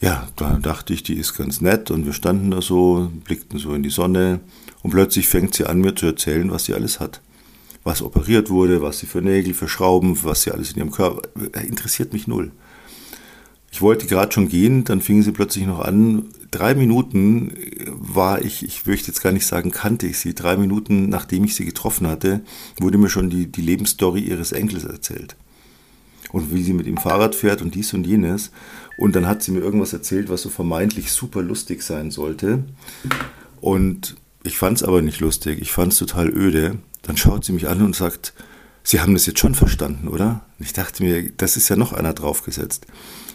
Ja, 0.01 0.29
da 0.37 0.57
dachte 0.61 0.93
ich, 0.93 1.03
die 1.03 1.15
ist 1.15 1.37
ganz 1.37 1.59
nett 1.59 1.91
und 1.91 2.05
wir 2.05 2.13
standen 2.13 2.51
da 2.51 2.61
so, 2.61 3.11
blickten 3.25 3.59
so 3.59 3.73
in 3.73 3.83
die 3.83 3.89
Sonne 3.89 4.39
und 4.81 4.91
plötzlich 4.91 5.27
fängt 5.27 5.53
sie 5.53 5.65
an, 5.65 5.81
mir 5.81 5.93
zu 5.93 6.05
erzählen, 6.05 6.49
was 6.51 6.65
sie 6.65 6.73
alles 6.73 7.01
hat 7.01 7.19
was 7.83 8.01
operiert 8.01 8.49
wurde, 8.49 8.81
was 8.81 8.99
sie 8.99 9.05
für 9.05 9.21
Nägel, 9.21 9.53
für 9.53 9.67
Schrauben, 9.67 10.17
was 10.23 10.43
sie 10.43 10.51
alles 10.51 10.71
in 10.71 10.77
ihrem 10.77 10.91
Körper, 10.91 11.21
interessiert 11.61 12.13
mich 12.13 12.27
null. 12.27 12.51
Ich 13.71 13.81
wollte 13.81 14.07
gerade 14.07 14.31
schon 14.31 14.49
gehen, 14.49 14.83
dann 14.83 15.01
fingen 15.01 15.23
sie 15.23 15.31
plötzlich 15.31 15.65
noch 15.65 15.79
an. 15.79 16.25
Drei 16.51 16.73
Minuten 16.73 17.53
war 17.87 18.41
ich, 18.41 18.63
ich 18.63 18.85
möchte 18.87 19.07
jetzt 19.07 19.21
gar 19.21 19.31
nicht 19.31 19.45
sagen, 19.45 19.71
kannte 19.71 20.07
ich 20.07 20.17
sie. 20.17 20.33
Drei 20.33 20.57
Minuten 20.57 21.09
nachdem 21.09 21.43
ich 21.43 21.55
sie 21.55 21.65
getroffen 21.65 22.07
hatte, 22.07 22.41
wurde 22.79 22.97
mir 22.97 23.09
schon 23.09 23.29
die, 23.29 23.47
die 23.47 23.61
Lebensstory 23.61 24.21
ihres 24.21 24.51
Enkels 24.51 24.85
erzählt. 24.85 25.35
Und 26.31 26.53
wie 26.53 26.63
sie 26.63 26.73
mit 26.73 26.87
ihm 26.87 26.97
Fahrrad 26.97 27.35
fährt 27.35 27.61
und 27.61 27.75
dies 27.75 27.93
und 27.93 28.05
jenes. 28.05 28.51
Und 28.97 29.15
dann 29.15 29.27
hat 29.27 29.43
sie 29.43 29.51
mir 29.51 29.61
irgendwas 29.61 29.93
erzählt, 29.93 30.29
was 30.29 30.41
so 30.41 30.49
vermeintlich 30.49 31.11
super 31.11 31.41
lustig 31.41 31.83
sein 31.83 32.11
sollte. 32.11 32.63
Und 33.61 34.15
ich 34.43 34.57
fand 34.57 34.77
es 34.77 34.83
aber 34.83 35.01
nicht 35.01 35.19
lustig. 35.19 35.59
Ich 35.61 35.71
fand 35.71 35.93
es 35.93 35.99
total 35.99 36.29
öde. 36.29 36.79
Dann 37.09 37.17
schaut 37.17 37.43
sie 37.43 37.53
mich 37.53 37.67
an 37.67 37.81
und 37.81 37.95
sagt, 37.95 38.35
Sie 38.83 39.01
haben 39.01 39.15
das 39.15 39.25
jetzt 39.25 39.39
schon 39.39 39.55
verstanden, 39.55 40.07
oder? 40.07 40.45
Und 40.59 40.65
ich 40.65 40.73
dachte 40.73 41.01
mir, 41.01 41.31
das 41.31 41.57
ist 41.57 41.67
ja 41.67 41.75
noch 41.75 41.91
einer 41.91 42.13
draufgesetzt. 42.13 42.85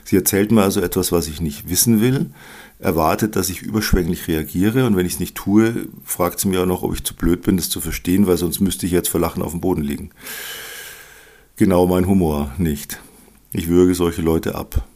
Sie 0.05 0.15
erzählt 0.15 0.53
mir 0.53 0.63
also 0.63 0.81
etwas, 0.81 1.11
was 1.11 1.27
ich 1.27 1.41
nicht 1.41 1.69
wissen 1.69 2.01
will, 2.01 2.31
erwartet, 2.79 3.35
dass 3.35 3.51
ich 3.51 3.63
überschwänglich 3.63 4.29
reagiere 4.29 4.87
und 4.87 4.95
wenn 4.95 5.07
ich 5.07 5.15
es 5.15 5.21
nicht 5.21 5.35
tue, 5.35 5.89
fragt 6.05 6.39
sie 6.39 6.47
mir 6.47 6.63
auch 6.63 6.67
noch, 6.67 6.85
ob 6.85 6.95
ich 6.95 7.03
zu 7.03 7.17
blöd 7.17 7.43
bin, 7.43 7.57
das 7.57 7.69
zu 7.69 7.81
verstehen, 7.81 8.29
weil 8.29 8.37
sonst 8.37 8.61
müsste 8.61 8.87
ich 8.87 8.93
jetzt 8.93 9.09
vor 9.09 9.21
Lachen 9.21 9.43
auf 9.43 9.51
dem 9.51 9.61
Boden 9.61 9.83
liegen. 9.83 10.11
Genau 11.57 11.89
mein 11.89 12.07
Humor 12.07 12.53
nicht. 12.57 13.01
Ich 13.53 13.67
würge 13.67 13.97
solche 13.97 14.23
Leute 14.23 14.55
ab. 14.55 14.87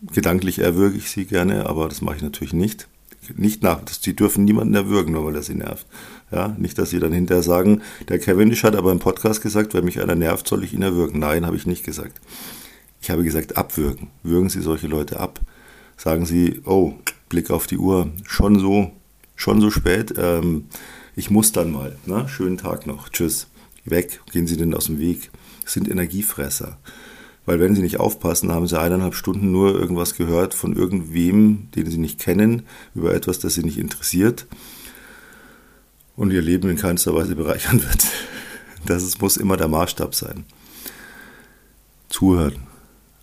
Gedanklich 0.00 0.60
erwürge 0.60 0.96
ich 0.96 1.10
sie 1.10 1.26
gerne, 1.26 1.66
aber 1.66 1.90
das 1.90 2.00
mache 2.00 2.16
ich 2.16 2.22
natürlich 2.22 2.54
nicht. 2.54 2.88
Nicht 3.36 3.62
nach, 3.62 3.80
sie 4.00 4.16
dürfen 4.16 4.44
niemanden 4.44 4.74
erwürgen, 4.74 5.12
nur 5.12 5.26
weil 5.26 5.36
er 5.36 5.42
sie 5.42 5.56
nervt. 5.56 5.86
Ja, 6.32 6.54
nicht, 6.56 6.78
dass 6.78 6.88
sie 6.88 6.98
dann 6.98 7.12
hinterher 7.12 7.42
sagen, 7.42 7.82
der 8.08 8.18
Cavendish 8.18 8.64
hat 8.64 8.74
aber 8.74 8.90
im 8.90 8.98
Podcast 8.98 9.42
gesagt, 9.42 9.74
wenn 9.74 9.84
mich 9.84 10.00
einer 10.00 10.14
nervt, 10.14 10.48
soll 10.48 10.64
ich 10.64 10.72
ihn 10.72 10.80
erwürgen. 10.80 11.20
Nein, 11.20 11.44
habe 11.44 11.56
ich 11.56 11.66
nicht 11.66 11.84
gesagt. 11.84 12.20
Ich 13.02 13.10
habe 13.10 13.22
gesagt, 13.22 13.58
abwürgen. 13.58 14.08
Würgen 14.22 14.48
Sie 14.48 14.62
solche 14.62 14.86
Leute 14.86 15.20
ab. 15.20 15.40
Sagen 15.98 16.24
Sie, 16.24 16.62
oh, 16.64 16.94
Blick 17.28 17.50
auf 17.50 17.66
die 17.66 17.76
Uhr, 17.76 18.10
schon 18.24 18.58
so, 18.58 18.92
schon 19.36 19.60
so 19.60 19.70
spät. 19.70 20.14
Ähm, 20.16 20.66
ich 21.14 21.28
muss 21.28 21.52
dann 21.52 21.70
mal. 21.70 21.96
Ne? 22.06 22.26
Schönen 22.28 22.56
Tag 22.56 22.86
noch. 22.86 23.10
Tschüss. 23.10 23.48
Weg. 23.84 24.20
Gehen 24.32 24.46
Sie 24.46 24.56
denn 24.56 24.72
aus 24.72 24.86
dem 24.86 24.98
Weg. 24.98 25.30
Sind 25.66 25.88
Energiefresser. 25.88 26.78
Weil 27.44 27.60
wenn 27.60 27.74
Sie 27.74 27.82
nicht 27.82 28.00
aufpassen, 28.00 28.52
haben 28.52 28.68
Sie 28.68 28.80
eineinhalb 28.80 29.14
Stunden 29.14 29.52
nur 29.52 29.74
irgendwas 29.74 30.14
gehört 30.14 30.54
von 30.54 30.74
irgendwem, 30.74 31.68
den 31.74 31.90
Sie 31.90 31.98
nicht 31.98 32.20
kennen, 32.20 32.62
über 32.94 33.12
etwas, 33.14 33.38
das 33.40 33.54
Sie 33.54 33.64
nicht 33.64 33.78
interessiert 33.78 34.46
und 36.22 36.30
Ihr 36.30 36.40
Leben 36.40 36.70
in 36.70 36.76
keinster 36.76 37.14
Weise 37.16 37.34
bereichern 37.34 37.82
wird. 37.82 38.06
Das 38.86 39.02
ist, 39.02 39.20
muss 39.20 39.36
immer 39.36 39.56
der 39.56 39.66
Maßstab 39.66 40.14
sein. 40.14 40.44
Zuhören, 42.08 42.62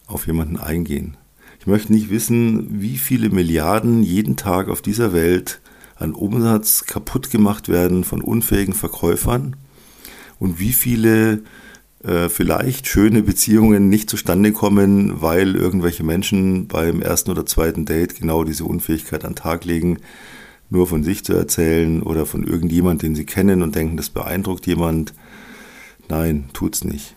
auf 0.05 0.27
jemanden 0.27 0.57
eingehen. 0.57 1.15
Ich 1.61 1.67
möchte 1.67 1.93
nicht 1.93 2.09
wissen, 2.09 2.81
wie 2.81 2.97
viele 2.97 3.29
Milliarden 3.29 4.03
jeden 4.03 4.35
Tag 4.35 4.67
auf 4.67 4.81
dieser 4.81 5.13
Welt 5.13 5.61
an 5.95 6.13
Umsatz 6.13 6.85
kaputt 6.85 7.31
gemacht 7.31 7.69
werden 7.69 8.03
von 8.03 8.21
unfähigen 8.21 8.73
Verkäufern 8.73 9.55
und 10.37 10.59
wie 10.59 10.73
viele 10.73 11.43
äh, 12.03 12.27
vielleicht 12.27 12.87
schöne 12.87 13.23
Beziehungen 13.23 13.87
nicht 13.87 14.09
zustande 14.09 14.51
kommen, 14.51 15.21
weil 15.21 15.55
irgendwelche 15.55 16.03
Menschen 16.03 16.67
beim 16.67 17.01
ersten 17.01 17.31
oder 17.31 17.45
zweiten 17.45 17.85
Date 17.85 18.15
genau 18.15 18.43
diese 18.43 18.65
Unfähigkeit 18.65 19.23
an 19.23 19.31
den 19.31 19.37
Tag 19.37 19.63
legen, 19.63 19.99
nur 20.69 20.87
von 20.87 21.03
sich 21.03 21.23
zu 21.23 21.33
erzählen 21.33 22.03
oder 22.03 22.25
von 22.25 22.43
irgendjemand, 22.43 23.01
den 23.01 23.15
sie 23.15 23.25
kennen 23.25 23.61
und 23.61 23.75
denken, 23.75 23.97
das 23.97 24.09
beeindruckt 24.09 24.67
jemand. 24.67 25.13
Nein, 26.07 26.49
tut's 26.53 26.83
nicht. 26.83 27.15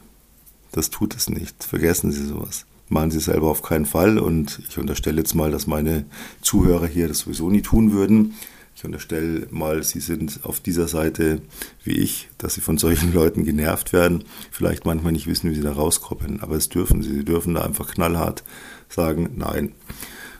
Das 0.72 0.90
tut 0.90 1.14
es 1.14 1.28
nicht. 1.28 1.64
Vergessen 1.64 2.12
Sie 2.12 2.24
sowas. 2.24 2.64
Machen 2.88 3.10
Sie 3.10 3.20
selber 3.20 3.48
auf 3.48 3.62
keinen 3.62 3.86
Fall 3.86 4.18
und 4.18 4.60
ich 4.68 4.78
unterstelle 4.78 5.18
jetzt 5.18 5.34
mal, 5.34 5.50
dass 5.50 5.66
meine 5.66 6.04
Zuhörer 6.40 6.86
hier 6.86 7.08
das 7.08 7.20
sowieso 7.20 7.50
nie 7.50 7.62
tun 7.62 7.92
würden. 7.92 8.34
Ich 8.74 8.84
unterstelle 8.84 9.46
mal, 9.50 9.82
Sie 9.82 10.00
sind 10.00 10.40
auf 10.44 10.60
dieser 10.60 10.88
Seite 10.88 11.42
wie 11.84 11.92
ich, 11.98 12.28
dass 12.38 12.54
Sie 12.54 12.62
von 12.62 12.78
solchen 12.78 13.12
Leuten 13.14 13.44
genervt 13.44 13.92
werden, 13.92 14.24
vielleicht 14.50 14.86
manchmal 14.86 15.12
nicht 15.12 15.26
wissen, 15.26 15.50
wie 15.50 15.54
Sie 15.54 15.62
da 15.62 15.72
rauskommen, 15.72 16.40
aber 16.40 16.56
es 16.56 16.68
dürfen 16.68 17.02
Sie. 17.02 17.12
Sie 17.12 17.24
dürfen 17.24 17.54
da 17.54 17.62
einfach 17.62 17.88
knallhart 17.88 18.44
sagen, 18.88 19.30
nein. 19.36 19.72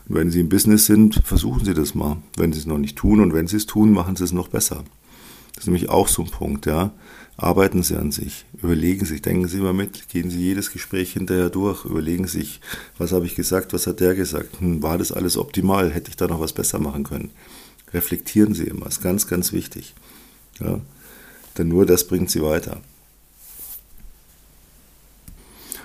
Und 0.08 0.16
wenn 0.16 0.30
Sie 0.30 0.40
im 0.40 0.48
Business 0.48 0.86
sind, 0.86 1.20
versuchen 1.24 1.64
Sie 1.64 1.74
das 1.74 1.94
mal. 1.94 2.18
Wenn 2.36 2.52
Sie 2.52 2.58
es 2.58 2.66
noch 2.66 2.78
nicht 2.78 2.96
tun 2.96 3.20
und 3.20 3.32
wenn 3.32 3.46
Sie 3.46 3.56
es 3.56 3.66
tun, 3.66 3.92
machen 3.92 4.16
Sie 4.16 4.24
es 4.24 4.32
noch 4.32 4.48
besser. 4.48 4.84
Das 5.54 5.64
ist 5.64 5.66
nämlich 5.66 5.90
auch 5.90 6.08
so 6.08 6.22
ein 6.22 6.30
Punkt, 6.30 6.66
ja. 6.66 6.92
Arbeiten 7.36 7.82
Sie 7.82 7.96
an 7.96 8.12
sich, 8.12 8.44
überlegen 8.62 9.06
Sie 9.06 9.14
sich, 9.14 9.22
denken 9.22 9.48
Sie 9.48 9.58
immer 9.58 9.72
mit, 9.72 10.08
gehen 10.08 10.30
Sie 10.30 10.38
jedes 10.38 10.70
Gespräch 10.70 11.14
hinterher 11.14 11.48
durch, 11.48 11.86
überlegen 11.86 12.26
Sie 12.26 12.40
sich, 12.40 12.60
was 12.98 13.12
habe 13.12 13.24
ich 13.24 13.34
gesagt, 13.34 13.72
was 13.72 13.86
hat 13.86 14.00
der 14.00 14.14
gesagt, 14.14 14.60
hm, 14.60 14.82
war 14.82 14.98
das 14.98 15.12
alles 15.12 15.38
optimal, 15.38 15.90
hätte 15.90 16.10
ich 16.10 16.16
da 16.16 16.26
noch 16.28 16.40
was 16.40 16.52
besser 16.52 16.78
machen 16.78 17.04
können 17.04 17.30
reflektieren 17.94 18.54
Sie 18.54 18.64
immer, 18.64 18.86
ist 18.86 19.02
ganz, 19.02 19.26
ganz 19.26 19.52
wichtig. 19.52 19.94
Ja? 20.60 20.80
Denn 21.58 21.68
nur 21.68 21.86
das 21.86 22.06
bringt 22.06 22.30
Sie 22.30 22.42
weiter. 22.42 22.80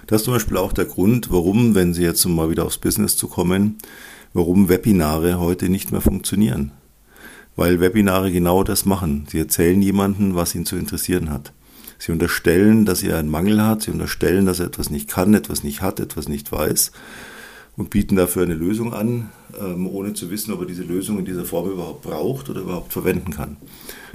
Das 0.07 0.21
ist 0.21 0.25
zum 0.25 0.33
Beispiel 0.33 0.57
auch 0.57 0.73
der 0.73 0.85
Grund, 0.85 1.31
warum, 1.31 1.75
wenn 1.75 1.93
Sie 1.93 2.03
jetzt 2.03 2.25
mal 2.25 2.49
wieder 2.49 2.65
aufs 2.65 2.77
Business 2.77 3.17
zu 3.17 3.27
kommen, 3.27 3.77
warum 4.33 4.69
Webinare 4.69 5.39
heute 5.39 5.69
nicht 5.69 5.91
mehr 5.91 6.01
funktionieren. 6.01 6.71
Weil 7.57 7.79
Webinare 7.81 8.31
genau 8.31 8.63
das 8.63 8.85
machen. 8.85 9.25
Sie 9.29 9.39
erzählen 9.39 9.81
jemandem, 9.81 10.35
was 10.35 10.55
ihn 10.55 10.65
zu 10.65 10.77
interessieren 10.77 11.29
hat. 11.29 11.51
Sie 11.99 12.11
unterstellen, 12.11 12.85
dass 12.85 13.03
er 13.03 13.17
einen 13.17 13.29
Mangel 13.29 13.61
hat, 13.61 13.81
sie 13.81 13.91
unterstellen, 13.91 14.45
dass 14.45 14.59
er 14.59 14.67
etwas 14.67 14.89
nicht 14.89 15.09
kann, 15.09 15.33
etwas 15.33 15.63
nicht 15.63 15.81
hat, 15.81 15.99
etwas 15.99 16.27
nicht 16.27 16.51
weiß 16.51 16.91
und 17.75 17.89
bieten 17.89 18.15
dafür 18.15 18.43
eine 18.43 18.55
Lösung 18.55 18.93
an, 18.93 19.29
ähm, 19.59 19.87
ohne 19.87 20.13
zu 20.13 20.29
wissen, 20.29 20.53
ob 20.53 20.61
er 20.61 20.65
diese 20.67 20.83
Lösung 20.83 21.19
in 21.19 21.25
dieser 21.25 21.45
Form 21.45 21.69
überhaupt 21.69 22.01
braucht 22.01 22.49
oder 22.49 22.61
überhaupt 22.61 22.93
verwenden 22.93 23.31
kann. 23.31 23.57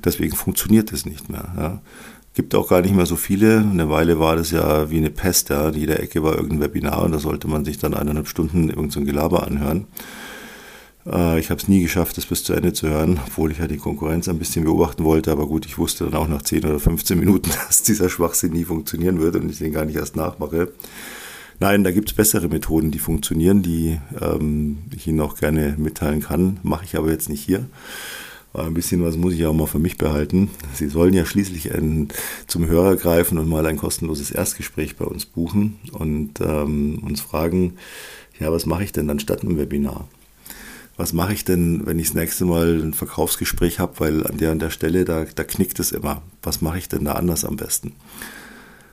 Deswegen 0.05 0.37
funktioniert 0.37 0.93
es 0.93 1.07
nicht 1.07 1.29
mehr. 1.29 1.81
Gibt 2.35 2.55
auch 2.55 2.69
gar 2.69 2.81
nicht 2.81 2.95
mehr 2.95 3.05
so 3.05 3.17
viele. 3.17 3.59
Eine 3.59 3.91
Weile 3.91 4.19
war 4.19 4.37
das 4.37 4.51
ja 4.51 4.91
wie 4.91 4.97
eine 4.97 5.11
Pest. 5.11 5.51
Ja. 5.51 5.69
In 5.69 5.75
jeder 5.75 6.01
Ecke 6.01 6.23
war 6.23 6.35
irgendein 6.35 6.61
Webinar 6.61 7.03
und 7.03 7.13
da 7.13 7.19
sollte 7.19 7.47
man 7.47 7.65
sich 7.65 7.79
dann 7.79 7.93
eineinhalb 7.93 8.27
Stunden 8.27 8.69
irgendein 8.69 8.91
so 8.91 9.01
Gelaber 9.03 9.47
anhören. 9.47 9.87
Äh, 11.07 11.39
ich 11.39 11.51
habe 11.51 11.61
es 11.61 11.69
nie 11.69 11.83
geschafft, 11.83 12.17
das 12.17 12.27
bis 12.27 12.45
zu 12.45 12.55
Ende 12.55 12.73
zu 12.73 12.89
hören, 12.89 13.21
obwohl 13.27 13.51
ich 13.53 13.59
ja 13.59 13.67
die 13.67 13.77
Konkurrenz 13.77 14.29
ein 14.29 14.39
bisschen 14.39 14.65
beobachten 14.65 15.05
wollte. 15.05 15.31
Aber 15.31 15.47
gut, 15.47 15.67
ich 15.67 15.77
wusste 15.77 16.05
dann 16.05 16.15
auch 16.15 16.29
nach 16.29 16.43
10 16.43 16.65
oder 16.65 16.79
15 16.79 17.19
Minuten, 17.19 17.51
dass 17.69 17.83
dieser 17.83 18.09
Schwachsinn 18.09 18.53
nie 18.53 18.65
funktionieren 18.65 19.21
wird 19.21 19.37
und 19.37 19.51
ich 19.51 19.59
den 19.59 19.73
gar 19.73 19.85
nicht 19.85 19.97
erst 19.97 20.17
nachmache. 20.17 20.73
Nein, 21.61 21.85
da 21.85 21.93
gibt 21.93 22.11
es 22.11 22.17
bessere 22.17 22.49
Methoden, 22.49 22.91
die 22.91 22.99
funktionieren, 22.99 23.63
die 23.63 24.01
ähm, 24.21 24.79
ich 24.95 25.07
Ihnen 25.07 25.21
auch 25.21 25.37
gerne 25.37 25.77
mitteilen 25.79 26.21
kann. 26.21 26.59
Mache 26.63 26.85
ich 26.85 26.97
aber 26.97 27.11
jetzt 27.11 27.29
nicht 27.29 27.45
hier. 27.45 27.67
Ein 28.55 28.75
bisschen 28.75 29.03
was 29.03 29.17
muss 29.17 29.33
ich 29.33 29.47
auch 29.47 29.55
mal 29.55 29.67
für 29.67 29.79
mich 29.79 29.97
behalten. 29.97 30.51
Sie 30.75 30.89
sollen 30.89 31.15
ja 31.15 31.25
schließlich 31.25 31.75
ein, 31.75 32.09
zum 32.47 32.67
Hörer 32.67 32.97
greifen 32.97 33.39
und 33.39 33.49
mal 33.49 33.67
ein 33.67 33.79
kostenloses 33.79 34.31
Erstgespräch 34.31 34.97
bei 34.97 35.07
uns 35.07 35.25
buchen 35.25 35.79
und 35.93 36.41
ähm, 36.41 36.99
uns 37.03 37.21
fragen, 37.21 37.75
ja, 38.39 38.53
was 38.53 38.67
mache 38.67 38.85
ich 38.85 38.93
denn 38.93 39.09
dann 39.09 39.21
statt 39.21 39.43
einem 39.43 39.57
Webinar? 39.57 40.09
Was 40.97 41.15
mache 41.15 41.33
ich 41.33 41.45
denn, 41.45 41.87
wenn 41.87 41.99
ich 41.99 42.09
das 42.09 42.15
nächste 42.15 42.45
Mal 42.45 42.81
ein 42.83 42.93
Verkaufsgespräch 42.93 43.79
habe, 43.79 43.99
weil 44.01 44.27
an 44.27 44.37
der 44.37 44.53
und 44.53 44.61
der 44.61 44.71
Stelle, 44.71 45.05
da, 45.05 45.25
da 45.25 45.45
knickt 45.45 45.81
es 45.81 45.91
immer. 45.91 46.23
Was 46.43 46.61
mache 46.61 46.79
ich 46.79 46.89
denn 46.89 47.07
da 47.07 47.13
anders 47.13 47.45
am 47.47 47.57
besten? 47.57 47.93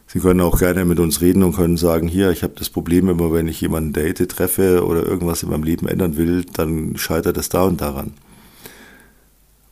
Sie 0.07 0.19
können 0.19 0.41
auch 0.41 0.57
gerne 0.57 0.85
mit 0.85 0.99
uns 0.99 1.21
reden 1.21 1.43
und 1.43 1.55
können 1.55 1.77
sagen, 1.77 2.07
hier, 2.07 2.31
ich 2.31 2.41
habe 2.41 2.53
das 2.57 2.69
Problem 2.69 3.09
immer, 3.09 3.31
wenn 3.31 3.47
ich 3.47 3.61
jemanden 3.61 3.93
date, 3.93 4.27
treffe 4.29 4.85
oder 4.85 5.05
irgendwas 5.05 5.43
in 5.43 5.49
meinem 5.49 5.63
Leben 5.63 5.87
ändern 5.87 6.17
will, 6.17 6.45
dann 6.45 6.97
scheitert 6.97 7.37
es 7.37 7.49
da 7.49 7.63
und 7.63 7.81
daran. 7.81 8.13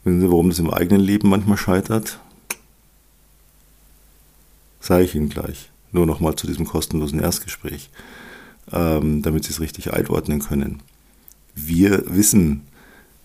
Wissen 0.07 0.21
Sie, 0.21 0.31
warum 0.31 0.47
das 0.47 0.59
im 0.59 0.69
eigenen 0.69 1.01
Leben 1.01 1.27
manchmal 1.27 1.57
scheitert? 1.57 2.21
Sage 4.79 5.03
ich 5.03 5.15
Ihnen 5.15 5.27
gleich. 5.27 5.69
Nur 5.91 6.05
nochmal 6.05 6.35
zu 6.35 6.47
diesem 6.47 6.65
kostenlosen 6.65 7.19
Erstgespräch, 7.19 7.89
ähm, 8.71 9.21
damit 9.21 9.43
Sie 9.43 9.49
es 9.49 9.59
richtig 9.59 9.91
einordnen 9.91 10.39
können. 10.39 10.81
Wir 11.55 12.03
wissen, 12.07 12.61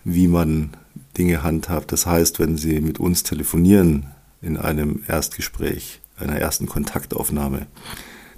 wie 0.02 0.26
man 0.26 0.70
Dinge 1.16 1.44
handhabt. 1.44 1.92
Das 1.92 2.06
heißt, 2.06 2.40
wenn 2.40 2.58
Sie 2.58 2.80
mit 2.80 2.98
uns 2.98 3.22
telefonieren 3.22 4.06
in 4.40 4.56
einem 4.56 5.04
Erstgespräch, 5.06 6.00
einer 6.16 6.40
ersten 6.40 6.66
Kontaktaufnahme, 6.66 7.68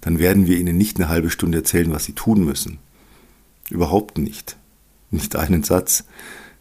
dann 0.02 0.18
werden 0.18 0.46
wir 0.46 0.58
Ihnen 0.58 0.76
nicht 0.76 0.98
eine 0.98 1.08
halbe 1.08 1.30
Stunde 1.30 1.56
erzählen, 1.56 1.92
was 1.92 2.04
Sie 2.04 2.12
tun 2.12 2.44
müssen. 2.44 2.78
Überhaupt 3.70 4.18
nicht. 4.18 4.58
Nicht 5.10 5.34
einen 5.34 5.62
Satz. 5.62 6.04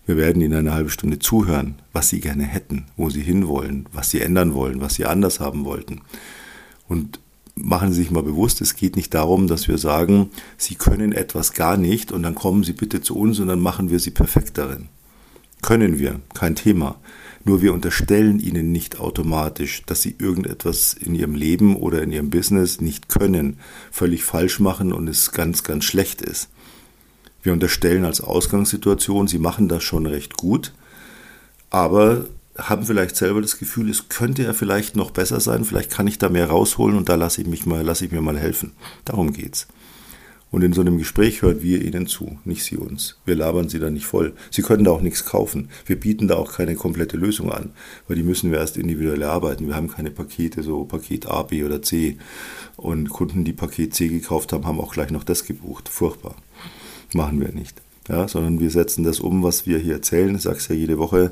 Wir 0.05 0.17
werden 0.17 0.41
Ihnen 0.41 0.57
eine 0.57 0.73
halbe 0.73 0.89
Stunde 0.89 1.19
zuhören, 1.19 1.75
was 1.93 2.09
Sie 2.09 2.19
gerne 2.19 2.43
hätten, 2.43 2.85
wo 2.97 3.09
Sie 3.09 3.21
hinwollen, 3.21 3.87
was 3.93 4.09
Sie 4.09 4.19
ändern 4.19 4.53
wollen, 4.53 4.81
was 4.81 4.95
Sie 4.95 5.05
anders 5.05 5.39
haben 5.39 5.63
wollten. 5.65 6.01
Und 6.87 7.19
machen 7.55 7.91
Sie 7.93 8.01
sich 8.01 8.11
mal 8.11 8.23
bewusst, 8.23 8.59
es 8.61 8.75
geht 8.75 8.95
nicht 8.95 9.13
darum, 9.13 9.47
dass 9.47 9.67
wir 9.67 9.77
sagen, 9.77 10.29
Sie 10.57 10.75
können 10.75 11.13
etwas 11.13 11.53
gar 11.53 11.77
nicht 11.77 12.11
und 12.11 12.23
dann 12.23 12.35
kommen 12.35 12.63
Sie 12.63 12.73
bitte 12.73 13.01
zu 13.01 13.15
uns 13.17 13.39
und 13.39 13.47
dann 13.47 13.61
machen 13.61 13.89
wir 13.89 13.99
Sie 13.99 14.11
perfekt 14.11 14.57
darin. 14.57 14.89
Können 15.61 15.97
wir, 15.97 16.19
kein 16.33 16.55
Thema. 16.55 16.97
Nur 17.45 17.61
wir 17.61 17.73
unterstellen 17.73 18.39
ihnen 18.39 18.71
nicht 18.71 18.99
automatisch, 18.99 19.83
dass 19.85 20.01
sie 20.01 20.15
irgendetwas 20.17 20.93
in 20.93 21.15
ihrem 21.15 21.35
Leben 21.35 21.75
oder 21.77 22.01
in 22.03 22.11
ihrem 22.11 22.29
Business 22.29 22.81
nicht 22.81 23.07
können, 23.07 23.57
völlig 23.91 24.23
falsch 24.23 24.59
machen 24.59 24.91
und 24.91 25.07
es 25.07 25.31
ganz, 25.31 25.63
ganz 25.63 25.85
schlecht 25.85 26.21
ist. 26.21 26.49
Wir 27.43 27.53
unterstellen 27.53 28.05
als 28.05 28.21
Ausgangssituation, 28.21 29.27
sie 29.27 29.37
machen 29.37 29.67
das 29.67 29.83
schon 29.83 30.05
recht 30.05 30.37
gut, 30.37 30.73
aber 31.69 32.25
haben 32.57 32.85
vielleicht 32.85 33.15
selber 33.15 33.41
das 33.41 33.57
Gefühl, 33.57 33.89
es 33.89 34.09
könnte 34.09 34.43
ja 34.43 34.53
vielleicht 34.53 34.95
noch 34.95 35.11
besser 35.11 35.39
sein, 35.39 35.65
vielleicht 35.65 35.91
kann 35.91 36.07
ich 36.07 36.17
da 36.17 36.29
mehr 36.29 36.47
rausholen 36.47 36.97
und 36.97 37.09
da 37.09 37.15
lasse 37.15 37.41
ich 37.41 37.47
mich 37.47 37.65
mal, 37.65 37.83
lasse 37.83 38.05
ich 38.05 38.11
mir 38.11 38.21
mal 38.21 38.39
helfen. 38.39 38.71
Darum 39.05 39.33
geht's. 39.33 39.67
Und 40.51 40.61
in 40.61 40.71
so 40.71 40.81
einem 40.81 40.99
Gespräch 40.99 41.41
hören 41.41 41.63
wir 41.63 41.81
ihnen 41.81 42.05
zu, 42.05 42.37
nicht 42.45 42.63
sie 42.63 42.77
uns. 42.77 43.17
Wir 43.25 43.35
labern 43.35 43.69
sie 43.69 43.79
da 43.79 43.89
nicht 43.89 44.05
voll. 44.05 44.33
Sie 44.51 44.61
können 44.61 44.83
da 44.83 44.91
auch 44.91 45.01
nichts 45.01 45.25
kaufen. 45.25 45.69
Wir 45.87 45.99
bieten 45.99 46.27
da 46.27 46.35
auch 46.35 46.53
keine 46.53 46.75
komplette 46.75 47.17
Lösung 47.17 47.51
an, 47.51 47.71
weil 48.07 48.17
die 48.17 48.23
müssen 48.23 48.51
wir 48.51 48.59
erst 48.59 48.77
individuell 48.77 49.23
erarbeiten. 49.23 49.65
Wir 49.65 49.75
haben 49.75 49.87
keine 49.87 50.11
Pakete, 50.11 50.61
so 50.61 50.83
Paket 50.83 51.25
A, 51.25 51.41
B 51.41 51.63
oder 51.63 51.81
C. 51.81 52.19
Und 52.77 53.09
Kunden, 53.09 53.45
die 53.45 53.53
Paket 53.53 53.95
C 53.95 54.09
gekauft 54.09 54.53
haben, 54.53 54.67
haben 54.67 54.79
auch 54.79 54.93
gleich 54.93 55.09
noch 55.09 55.23
das 55.23 55.43
gebucht. 55.45 55.89
Furchtbar. 55.89 56.35
Machen 57.13 57.39
wir 57.39 57.51
nicht. 57.51 57.81
Ja, 58.09 58.27
sondern 58.27 58.59
wir 58.59 58.69
setzen 58.69 59.03
das 59.03 59.19
um, 59.19 59.43
was 59.43 59.65
wir 59.65 59.77
hier 59.77 59.93
erzählen. 59.93 60.35
Ich 60.35 60.41
sage 60.41 60.57
es 60.57 60.67
ja 60.67 60.75
jede 60.75 60.97
Woche 60.97 61.31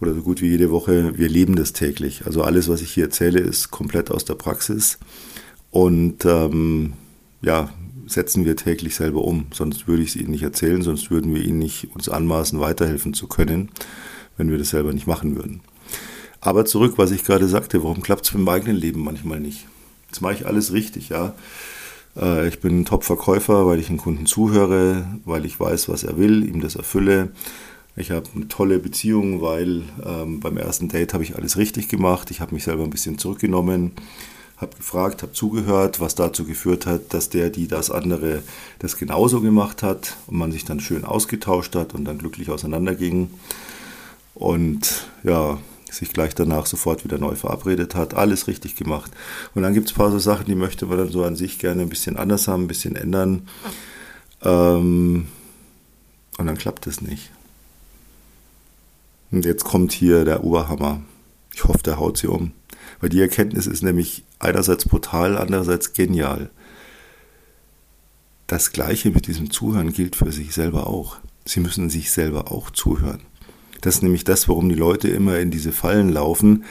oder 0.00 0.14
so 0.14 0.22
gut 0.22 0.40
wie 0.40 0.48
jede 0.48 0.70
Woche. 0.70 1.18
Wir 1.18 1.28
leben 1.28 1.56
das 1.56 1.72
täglich. 1.72 2.26
Also 2.26 2.42
alles, 2.42 2.68
was 2.68 2.82
ich 2.82 2.92
hier 2.92 3.04
erzähle, 3.04 3.40
ist 3.40 3.70
komplett 3.70 4.10
aus 4.10 4.24
der 4.24 4.34
Praxis. 4.34 4.98
Und 5.70 6.24
ähm, 6.24 6.92
ja, 7.42 7.70
setzen 8.06 8.44
wir 8.44 8.56
täglich 8.56 8.94
selber 8.94 9.22
um. 9.22 9.46
Sonst 9.52 9.88
würde 9.88 10.02
ich 10.02 10.10
es 10.10 10.16
Ihnen 10.16 10.30
nicht 10.30 10.42
erzählen, 10.42 10.82
sonst 10.82 11.10
würden 11.10 11.34
wir 11.34 11.42
Ihnen 11.42 11.58
nicht 11.58 11.88
uns 11.94 12.08
anmaßen, 12.08 12.60
weiterhelfen 12.60 13.14
zu 13.14 13.26
können, 13.26 13.70
wenn 14.36 14.50
wir 14.50 14.58
das 14.58 14.70
selber 14.70 14.92
nicht 14.92 15.06
machen 15.06 15.34
würden. 15.34 15.60
Aber 16.40 16.64
zurück, 16.64 16.94
was 16.96 17.10
ich 17.10 17.24
gerade 17.24 17.48
sagte, 17.48 17.82
warum 17.82 18.02
klappt 18.02 18.26
es 18.26 18.32
mit 18.32 18.42
dem 18.42 18.48
eigenen 18.48 18.76
Leben 18.76 19.02
manchmal 19.02 19.40
nicht? 19.40 19.66
Jetzt 20.08 20.20
mache 20.20 20.34
ich 20.34 20.46
alles 20.46 20.72
richtig, 20.72 21.08
ja. 21.08 21.34
Äh, 22.16 22.48
ich 22.48 22.60
bin 22.60 22.80
ein 22.80 22.84
Top-Verkäufer, 22.84 23.66
weil 23.66 23.78
ich 23.78 23.88
den 23.88 23.98
Kunden 23.98 24.26
zuhöre, 24.26 25.06
weil 25.24 25.44
ich 25.44 25.58
weiß, 25.58 25.88
was 25.88 26.04
er 26.04 26.18
will, 26.18 26.48
ihm 26.48 26.60
das 26.60 26.76
erfülle. 26.76 27.30
Ich 27.96 28.10
habe 28.10 28.26
eine 28.34 28.48
tolle 28.48 28.78
Beziehung, 28.78 29.40
weil 29.40 29.82
ähm, 30.04 30.40
beim 30.40 30.56
ersten 30.58 30.88
Date 30.88 31.14
habe 31.14 31.24
ich 31.24 31.36
alles 31.36 31.56
richtig 31.56 31.88
gemacht. 31.88 32.30
Ich 32.30 32.40
habe 32.40 32.54
mich 32.54 32.64
selber 32.64 32.84
ein 32.84 32.90
bisschen 32.90 33.18
zurückgenommen 33.18 33.92
habe 34.56 34.76
gefragt, 34.76 35.22
habe 35.22 35.32
zugehört, 35.32 36.00
was 36.00 36.14
dazu 36.14 36.44
geführt 36.44 36.86
hat, 36.86 37.12
dass 37.12 37.28
der, 37.28 37.50
die 37.50 37.68
das 37.68 37.90
andere, 37.90 38.42
das 38.78 38.96
genauso 38.96 39.40
gemacht 39.40 39.82
hat 39.82 40.16
und 40.26 40.38
man 40.38 40.52
sich 40.52 40.64
dann 40.64 40.80
schön 40.80 41.04
ausgetauscht 41.04 41.74
hat 41.76 41.94
und 41.94 42.04
dann 42.06 42.18
glücklich 42.18 42.50
auseinanderging 42.50 43.28
und 44.34 45.08
ja, 45.24 45.58
sich 45.90 46.12
gleich 46.12 46.34
danach 46.34 46.66
sofort 46.66 47.04
wieder 47.04 47.18
neu 47.18 47.34
verabredet 47.34 47.94
hat, 47.94 48.14
alles 48.14 48.48
richtig 48.48 48.76
gemacht. 48.76 49.10
Und 49.54 49.62
dann 49.62 49.74
gibt 49.74 49.88
es 49.88 49.94
ein 49.94 49.96
paar 49.96 50.10
so 50.10 50.18
Sachen, 50.18 50.46
die 50.46 50.54
möchte 50.54 50.86
man 50.86 50.98
dann 50.98 51.10
so 51.10 51.24
an 51.24 51.36
sich 51.36 51.58
gerne 51.58 51.82
ein 51.82 51.88
bisschen 51.88 52.16
anders 52.16 52.48
haben, 52.48 52.64
ein 52.64 52.68
bisschen 52.68 52.96
ändern. 52.96 53.48
Ähm, 54.42 55.28
und 56.38 56.46
dann 56.46 56.58
klappt 56.58 56.86
es 56.86 57.00
nicht. 57.00 57.30
Und 59.30 59.44
jetzt 59.44 59.64
kommt 59.64 59.92
hier 59.92 60.24
der 60.24 60.44
Oberhammer. 60.44 61.00
Ich 61.54 61.64
hoffe, 61.64 61.82
der 61.84 61.98
haut 61.98 62.18
sie 62.18 62.28
um. 62.28 62.52
Weil 63.00 63.08
die 63.08 63.20
Erkenntnis 63.20 63.66
ist 63.66 63.82
nämlich 63.82 64.24
einerseits 64.38 64.86
brutal, 64.86 65.36
andererseits 65.36 65.92
genial. 65.92 66.50
Das 68.46 68.72
Gleiche 68.72 69.10
mit 69.10 69.26
diesem 69.26 69.50
Zuhören 69.50 69.92
gilt 69.92 70.16
für 70.16 70.30
sich 70.30 70.54
selber 70.54 70.86
auch. 70.86 71.16
Sie 71.44 71.60
müssen 71.60 71.90
sich 71.90 72.12
selber 72.12 72.52
auch 72.52 72.70
zuhören. 72.70 73.22
Das 73.80 73.96
ist 73.96 74.02
nämlich 74.02 74.24
das, 74.24 74.48
warum 74.48 74.68
die 74.68 74.74
Leute 74.74 75.08
immer 75.08 75.38
in 75.38 75.50
diese 75.50 75.72
Fallen 75.72 76.10
laufen. 76.10 76.64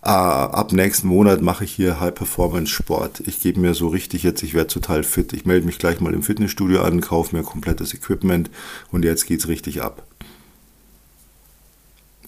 Ah, 0.00 0.46
ab 0.46 0.72
nächsten 0.72 1.08
Monat 1.08 1.42
mache 1.42 1.64
ich 1.64 1.72
hier 1.72 2.00
High-Performance-Sport. 2.00 3.22
Ich 3.26 3.40
gebe 3.40 3.60
mir 3.60 3.74
so 3.74 3.88
richtig 3.88 4.22
jetzt, 4.22 4.42
ich 4.42 4.54
werde 4.54 4.68
total 4.68 5.02
fit. 5.02 5.32
Ich 5.32 5.44
melde 5.44 5.66
mich 5.66 5.78
gleich 5.78 6.00
mal 6.00 6.14
im 6.14 6.22
Fitnessstudio 6.22 6.82
an, 6.82 7.00
kaufe 7.00 7.36
mir 7.36 7.42
komplettes 7.42 7.92
Equipment 7.94 8.48
und 8.92 9.04
jetzt 9.04 9.26
geht 9.26 9.40
es 9.40 9.48
richtig 9.48 9.82
ab. 9.82 10.06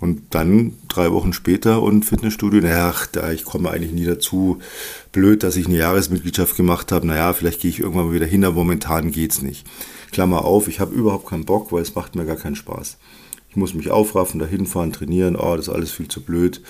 Und 0.01 0.35
dann 0.35 0.73
drei 0.89 1.13
Wochen 1.13 1.35
später 1.35 1.83
und 1.83 2.07
Fitnessstudio, 2.07 2.63
naja, 2.63 2.95
da 3.13 3.31
ich 3.33 3.45
komme 3.45 3.71
eigentlich 3.71 3.93
nie 3.93 4.07
dazu. 4.07 4.59
Blöd, 5.13 5.43
dass 5.43 5.57
ich 5.57 5.67
eine 5.67 5.77
Jahresmitgliedschaft 5.77 6.57
gemacht 6.57 6.91
habe. 6.91 7.07
Naja, 7.07 7.35
vielleicht 7.35 7.61
gehe 7.61 7.71
ich 7.71 7.81
irgendwann 7.81 8.07
mal 8.07 8.15
wieder 8.15 8.27
hin, 8.27 8.45
aber 8.45 8.57
momentan 8.57 9.11
geht's 9.13 9.43
nicht. 9.43 9.67
Klammer 10.11 10.45
auf, 10.45 10.69
ich 10.69 10.81
habe 10.81 10.95
überhaupt 10.95 11.29
keinen 11.29 11.45
Bock, 11.45 11.71
weil 11.71 11.83
es 11.83 11.95
macht 11.95 12.15
mir 12.15 12.25
gar 12.25 12.37
keinen 12.37 12.57
Spaß. 12.57 12.97
Ich 13.51 13.57
muss 13.57 13.75
mich 13.75 13.91
aufraffen, 13.91 14.41
da 14.41 14.47
hinfahren, 14.47 14.93
trainieren. 14.93 15.37
Oh, 15.37 15.57
das 15.57 15.69
ist 15.69 15.75
alles 15.75 15.91
viel 15.91 16.09
zu 16.09 16.23
blöd. 16.23 16.63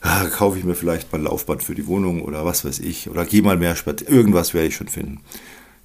Ah, 0.00 0.26
kaufe 0.26 0.58
ich 0.58 0.64
mir 0.64 0.74
vielleicht 0.74 1.10
mal 1.12 1.18
ein 1.18 1.24
Laufband 1.24 1.62
für 1.62 1.74
die 1.74 1.86
Wohnung 1.86 2.22
oder 2.22 2.44
was 2.44 2.64
weiß 2.64 2.80
ich. 2.80 3.08
Oder 3.08 3.24
gehe 3.24 3.42
mal 3.42 3.56
mehr 3.56 3.76
spazieren. 3.76 4.14
Irgendwas 4.14 4.54
werde 4.54 4.68
ich 4.68 4.76
schon 4.76 4.88
finden. 4.88 5.20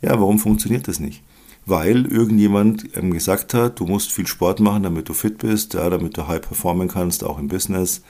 Ja, 0.01 0.11
warum 0.19 0.39
funktioniert 0.39 0.87
das 0.87 0.99
nicht? 0.99 1.23
weil 1.65 2.05
irgendjemand 2.05 2.95
ähm, 2.97 3.11
gesagt 3.11 3.53
hat, 3.53 3.79
du 3.79 3.85
musst 3.85 4.11
viel 4.11 4.27
Sport 4.27 4.59
machen, 4.59 4.83
damit 4.83 5.09
du 5.09 5.13
fit 5.13 5.37
bist, 5.37 5.73
ja, 5.73 5.89
damit 5.89 6.17
du 6.17 6.27
high 6.27 6.41
performen 6.41 6.87
kannst, 6.87 7.23
auch 7.23 7.39
im 7.39 7.47
Business. 7.47 8.01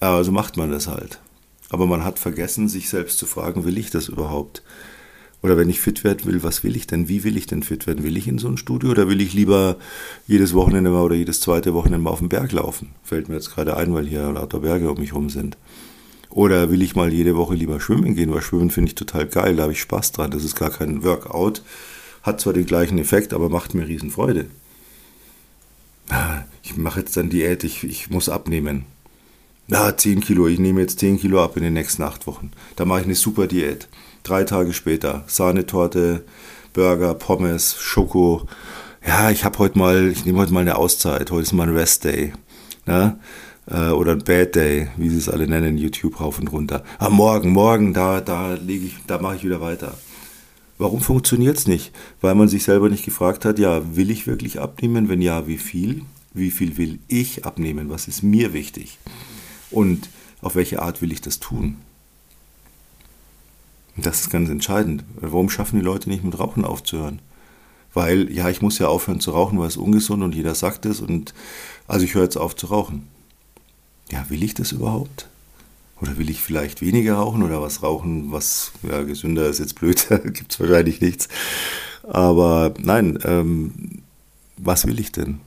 Also 0.00 0.32
macht 0.32 0.56
man 0.56 0.70
das 0.70 0.86
halt. 0.86 1.20
Aber 1.70 1.86
man 1.86 2.04
hat 2.04 2.18
vergessen, 2.18 2.68
sich 2.68 2.88
selbst 2.88 3.18
zu 3.18 3.26
fragen, 3.26 3.64
will 3.64 3.78
ich 3.78 3.90
das 3.90 4.08
überhaupt? 4.08 4.62
Oder 5.44 5.58
wenn 5.58 5.68
ich 5.68 5.78
fit 5.78 6.04
werden 6.04 6.24
will, 6.24 6.42
was 6.42 6.64
will 6.64 6.74
ich 6.74 6.86
denn? 6.86 7.06
Wie 7.06 7.22
will 7.22 7.36
ich 7.36 7.46
denn 7.46 7.62
fit 7.62 7.86
werden? 7.86 8.02
Will 8.02 8.16
ich 8.16 8.26
in 8.26 8.38
so 8.38 8.48
ein 8.48 8.56
Studio 8.56 8.88
oder 8.92 9.10
will 9.10 9.20
ich 9.20 9.34
lieber 9.34 9.76
jedes 10.26 10.54
Wochenende 10.54 10.88
mal 10.88 11.02
oder 11.02 11.16
jedes 11.16 11.42
zweite 11.42 11.74
Wochenende 11.74 11.98
mal 11.98 12.12
auf 12.12 12.20
den 12.20 12.30
Berg 12.30 12.52
laufen? 12.52 12.92
Fällt 13.02 13.28
mir 13.28 13.34
jetzt 13.34 13.50
gerade 13.50 13.76
ein, 13.76 13.92
weil 13.92 14.06
hier 14.06 14.32
lauter 14.32 14.60
Berge 14.60 14.90
um 14.90 14.98
mich 14.98 15.10
herum 15.10 15.28
sind. 15.28 15.58
Oder 16.30 16.70
will 16.70 16.80
ich 16.80 16.96
mal 16.96 17.12
jede 17.12 17.36
Woche 17.36 17.54
lieber 17.54 17.78
schwimmen 17.78 18.14
gehen, 18.14 18.32
weil 18.32 18.40
Schwimmen 18.40 18.70
finde 18.70 18.88
ich 18.88 18.94
total 18.94 19.26
geil, 19.26 19.56
da 19.56 19.64
habe 19.64 19.74
ich 19.74 19.82
Spaß 19.82 20.12
dran. 20.12 20.30
Das 20.30 20.44
ist 20.44 20.56
gar 20.56 20.70
kein 20.70 21.04
Workout, 21.04 21.60
hat 22.22 22.40
zwar 22.40 22.54
den 22.54 22.64
gleichen 22.64 22.96
Effekt, 22.96 23.34
aber 23.34 23.50
macht 23.50 23.74
mir 23.74 23.86
Riesenfreude. 23.86 24.46
Ich 26.62 26.78
mache 26.78 27.00
jetzt 27.00 27.18
dann 27.18 27.28
Diät, 27.28 27.64
ich, 27.64 27.84
ich 27.84 28.08
muss 28.08 28.30
abnehmen. 28.30 28.86
Na, 29.66 29.96
10 29.96 30.20
Kilo, 30.20 30.46
ich 30.46 30.58
nehme 30.58 30.82
jetzt 30.82 30.98
10 30.98 31.18
Kilo 31.18 31.42
ab 31.42 31.56
in 31.56 31.62
den 31.62 31.72
nächsten 31.72 32.02
8 32.02 32.26
Wochen. 32.26 32.50
Da 32.76 32.84
mache 32.84 33.00
ich 33.00 33.06
eine 33.06 33.14
super 33.14 33.46
Diät. 33.46 33.88
Drei 34.22 34.44
Tage 34.44 34.74
später, 34.74 35.24
Sahnetorte, 35.26 36.22
Burger, 36.74 37.14
Pommes, 37.14 37.74
Schoko. 37.78 38.46
Ja, 39.06 39.30
ich 39.30 39.42
habe 39.42 39.58
heute 39.58 39.78
mal, 39.78 40.08
ich 40.08 40.26
nehme 40.26 40.38
heute 40.38 40.52
mal 40.52 40.60
eine 40.60 40.76
Auszeit. 40.76 41.30
Heute 41.30 41.44
ist 41.44 41.54
mal 41.54 41.66
ein 41.66 41.74
Rest 41.74 42.04
Day. 42.04 42.34
Na? 42.84 43.18
Äh, 43.66 43.88
oder 43.88 44.12
ein 44.12 44.24
Bad 44.24 44.54
Day, 44.54 44.88
wie 44.98 45.08
sie 45.08 45.16
es 45.16 45.30
alle 45.30 45.46
nennen, 45.46 45.78
YouTube 45.78 46.20
rauf 46.20 46.38
und 46.38 46.48
runter. 46.48 46.84
Am 46.98 47.14
ah, 47.14 47.16
Morgen, 47.16 47.50
morgen, 47.50 47.94
da, 47.94 48.20
da 48.20 48.52
lege 48.54 48.84
ich, 48.84 48.96
da 49.06 49.18
mache 49.18 49.36
ich 49.36 49.44
wieder 49.44 49.62
weiter. 49.62 49.96
Warum 50.76 51.00
funktioniert 51.00 51.56
es 51.56 51.66
nicht? 51.66 51.90
Weil 52.20 52.34
man 52.34 52.48
sich 52.48 52.64
selber 52.64 52.90
nicht 52.90 53.06
gefragt 53.06 53.46
hat, 53.46 53.58
ja, 53.58 53.96
will 53.96 54.10
ich 54.10 54.26
wirklich 54.26 54.60
abnehmen? 54.60 55.08
Wenn 55.08 55.22
ja, 55.22 55.46
wie 55.46 55.56
viel? 55.56 56.02
Wie 56.34 56.50
viel 56.50 56.76
will 56.76 56.98
ich 57.08 57.46
abnehmen? 57.46 57.88
Was 57.88 58.08
ist 58.08 58.22
mir 58.22 58.52
wichtig? 58.52 58.98
Und 59.74 60.08
auf 60.40 60.54
welche 60.54 60.80
Art 60.80 61.02
will 61.02 61.10
ich 61.10 61.20
das 61.20 61.40
tun? 61.40 61.78
Und 63.96 64.06
das 64.06 64.20
ist 64.20 64.30
ganz 64.30 64.48
entscheidend. 64.48 65.04
Warum 65.16 65.50
schaffen 65.50 65.78
die 65.78 65.84
Leute 65.84 66.08
nicht 66.08 66.22
mit 66.22 66.38
Rauchen 66.38 66.64
aufzuhören? 66.64 67.20
Weil, 67.92 68.30
ja, 68.32 68.48
ich 68.48 68.62
muss 68.62 68.78
ja 68.78 68.88
aufhören 68.88 69.20
zu 69.20 69.32
rauchen, 69.32 69.58
weil 69.58 69.68
es 69.68 69.76
ungesund 69.76 70.22
und 70.22 70.34
jeder 70.34 70.54
sagt 70.54 70.86
es 70.86 71.00
und 71.00 71.34
also 71.86 72.04
ich 72.04 72.14
höre 72.14 72.24
jetzt 72.24 72.36
auf 72.36 72.56
zu 72.56 72.66
rauchen. 72.66 73.08
Ja, 74.10 74.28
will 74.28 74.42
ich 74.42 74.54
das 74.54 74.72
überhaupt? 74.72 75.28
Oder 76.00 76.18
will 76.18 76.30
ich 76.30 76.40
vielleicht 76.40 76.82
weniger 76.82 77.14
rauchen 77.14 77.42
oder 77.42 77.62
was 77.62 77.82
rauchen, 77.82 78.32
was 78.32 78.72
ja, 78.82 79.02
gesünder 79.02 79.48
ist 79.48 79.60
jetzt 79.60 79.76
blöd, 79.76 80.06
gibt 80.24 80.52
es 80.52 80.60
wahrscheinlich 80.60 81.00
nichts. 81.00 81.28
Aber 82.02 82.74
nein, 82.78 83.18
ähm, 83.24 84.02
was 84.56 84.86
will 84.86 84.98
ich 85.00 85.12
denn? 85.12 85.40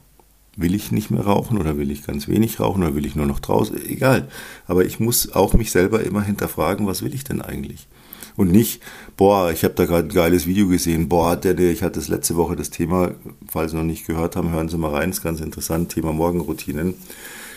Will 0.58 0.74
ich 0.74 0.90
nicht 0.90 1.12
mehr 1.12 1.22
rauchen 1.22 1.56
oder 1.56 1.78
will 1.78 1.92
ich 1.92 2.04
ganz 2.04 2.26
wenig 2.26 2.58
rauchen 2.58 2.82
oder 2.82 2.96
will 2.96 3.06
ich 3.06 3.14
nur 3.14 3.26
noch 3.26 3.38
draußen? 3.38 3.80
Egal. 3.86 4.26
Aber 4.66 4.84
ich 4.84 4.98
muss 4.98 5.32
auch 5.32 5.54
mich 5.54 5.70
selber 5.70 6.02
immer 6.02 6.22
hinterfragen, 6.22 6.84
was 6.84 7.02
will 7.04 7.14
ich 7.14 7.22
denn 7.22 7.40
eigentlich? 7.40 7.86
Und 8.34 8.50
nicht, 8.50 8.82
boah, 9.16 9.52
ich 9.52 9.62
habe 9.62 9.74
da 9.74 9.84
gerade 9.84 10.08
ein 10.08 10.14
geiles 10.14 10.48
Video 10.48 10.66
gesehen, 10.66 11.08
boah, 11.08 11.36
der, 11.36 11.54
der, 11.54 11.70
ich 11.70 11.84
hatte 11.84 12.00
das 12.00 12.08
letzte 12.08 12.34
Woche 12.34 12.56
das 12.56 12.70
Thema, 12.70 13.12
falls 13.48 13.70
Sie 13.70 13.76
noch 13.76 13.84
nicht 13.84 14.04
gehört 14.04 14.34
haben, 14.34 14.50
hören 14.50 14.68
Sie 14.68 14.78
mal 14.78 14.90
rein, 14.90 15.10
ist 15.10 15.22
ganz 15.22 15.40
interessant, 15.40 15.92
Thema 15.92 16.12
Morgenroutinen, 16.12 16.94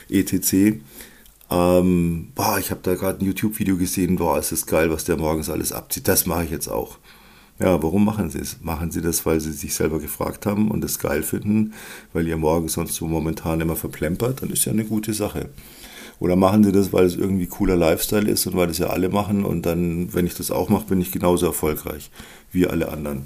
etc. 0.07 0.79
Ähm, 1.49 2.29
boah, 2.35 2.59
ich 2.59 2.69
habe 2.69 2.81
da 2.83 2.93
gerade 2.93 3.19
ein 3.19 3.25
YouTube-Video 3.25 3.77
gesehen, 3.77 4.17
boah, 4.17 4.37
ist 4.37 4.51
das 4.51 4.67
geil, 4.67 4.91
was 4.91 5.05
der 5.05 5.17
morgens 5.17 5.49
alles 5.49 5.71
abzieht. 5.71 6.07
Das 6.07 6.27
mache 6.27 6.43
ich 6.43 6.51
jetzt 6.51 6.67
auch. 6.67 6.99
Ja, 7.61 7.81
warum 7.83 8.05
machen 8.05 8.29
sie 8.29 8.39
es? 8.39 8.57
Machen 8.61 8.91
sie 8.91 9.01
das, 9.01 9.25
weil 9.25 9.39
sie 9.39 9.51
sich 9.51 9.73
selber 9.73 9.99
gefragt 9.99 10.45
haben 10.45 10.71
und 10.71 10.83
es 10.83 10.99
geil 10.99 11.23
finden, 11.23 11.73
weil 12.13 12.27
ihr 12.27 12.37
Morgen 12.37 12.67
sonst 12.67 12.95
so 12.95 13.07
momentan 13.07 13.61
immer 13.61 13.75
verplempert? 13.75 14.41
Dann 14.41 14.49
ist 14.49 14.65
ja 14.65 14.71
eine 14.71 14.85
gute 14.85 15.13
Sache. 15.13 15.49
Oder 16.19 16.35
machen 16.35 16.63
sie 16.63 16.71
das, 16.71 16.93
weil 16.93 17.05
es 17.05 17.15
irgendwie 17.15 17.47
cooler 17.47 17.75
Lifestyle 17.75 18.29
ist 18.29 18.45
und 18.47 18.55
weil 18.55 18.67
das 18.67 18.77
ja 18.77 18.87
alle 18.87 19.09
machen 19.09 19.43
und 19.43 19.65
dann, 19.65 20.13
wenn 20.13 20.27
ich 20.27 20.35
das 20.35 20.51
auch 20.51 20.69
mache, 20.69 20.85
bin 20.85 21.01
ich 21.01 21.11
genauso 21.11 21.47
erfolgreich 21.47 22.11
wie 22.51 22.67
alle 22.67 22.89
anderen 22.89 23.25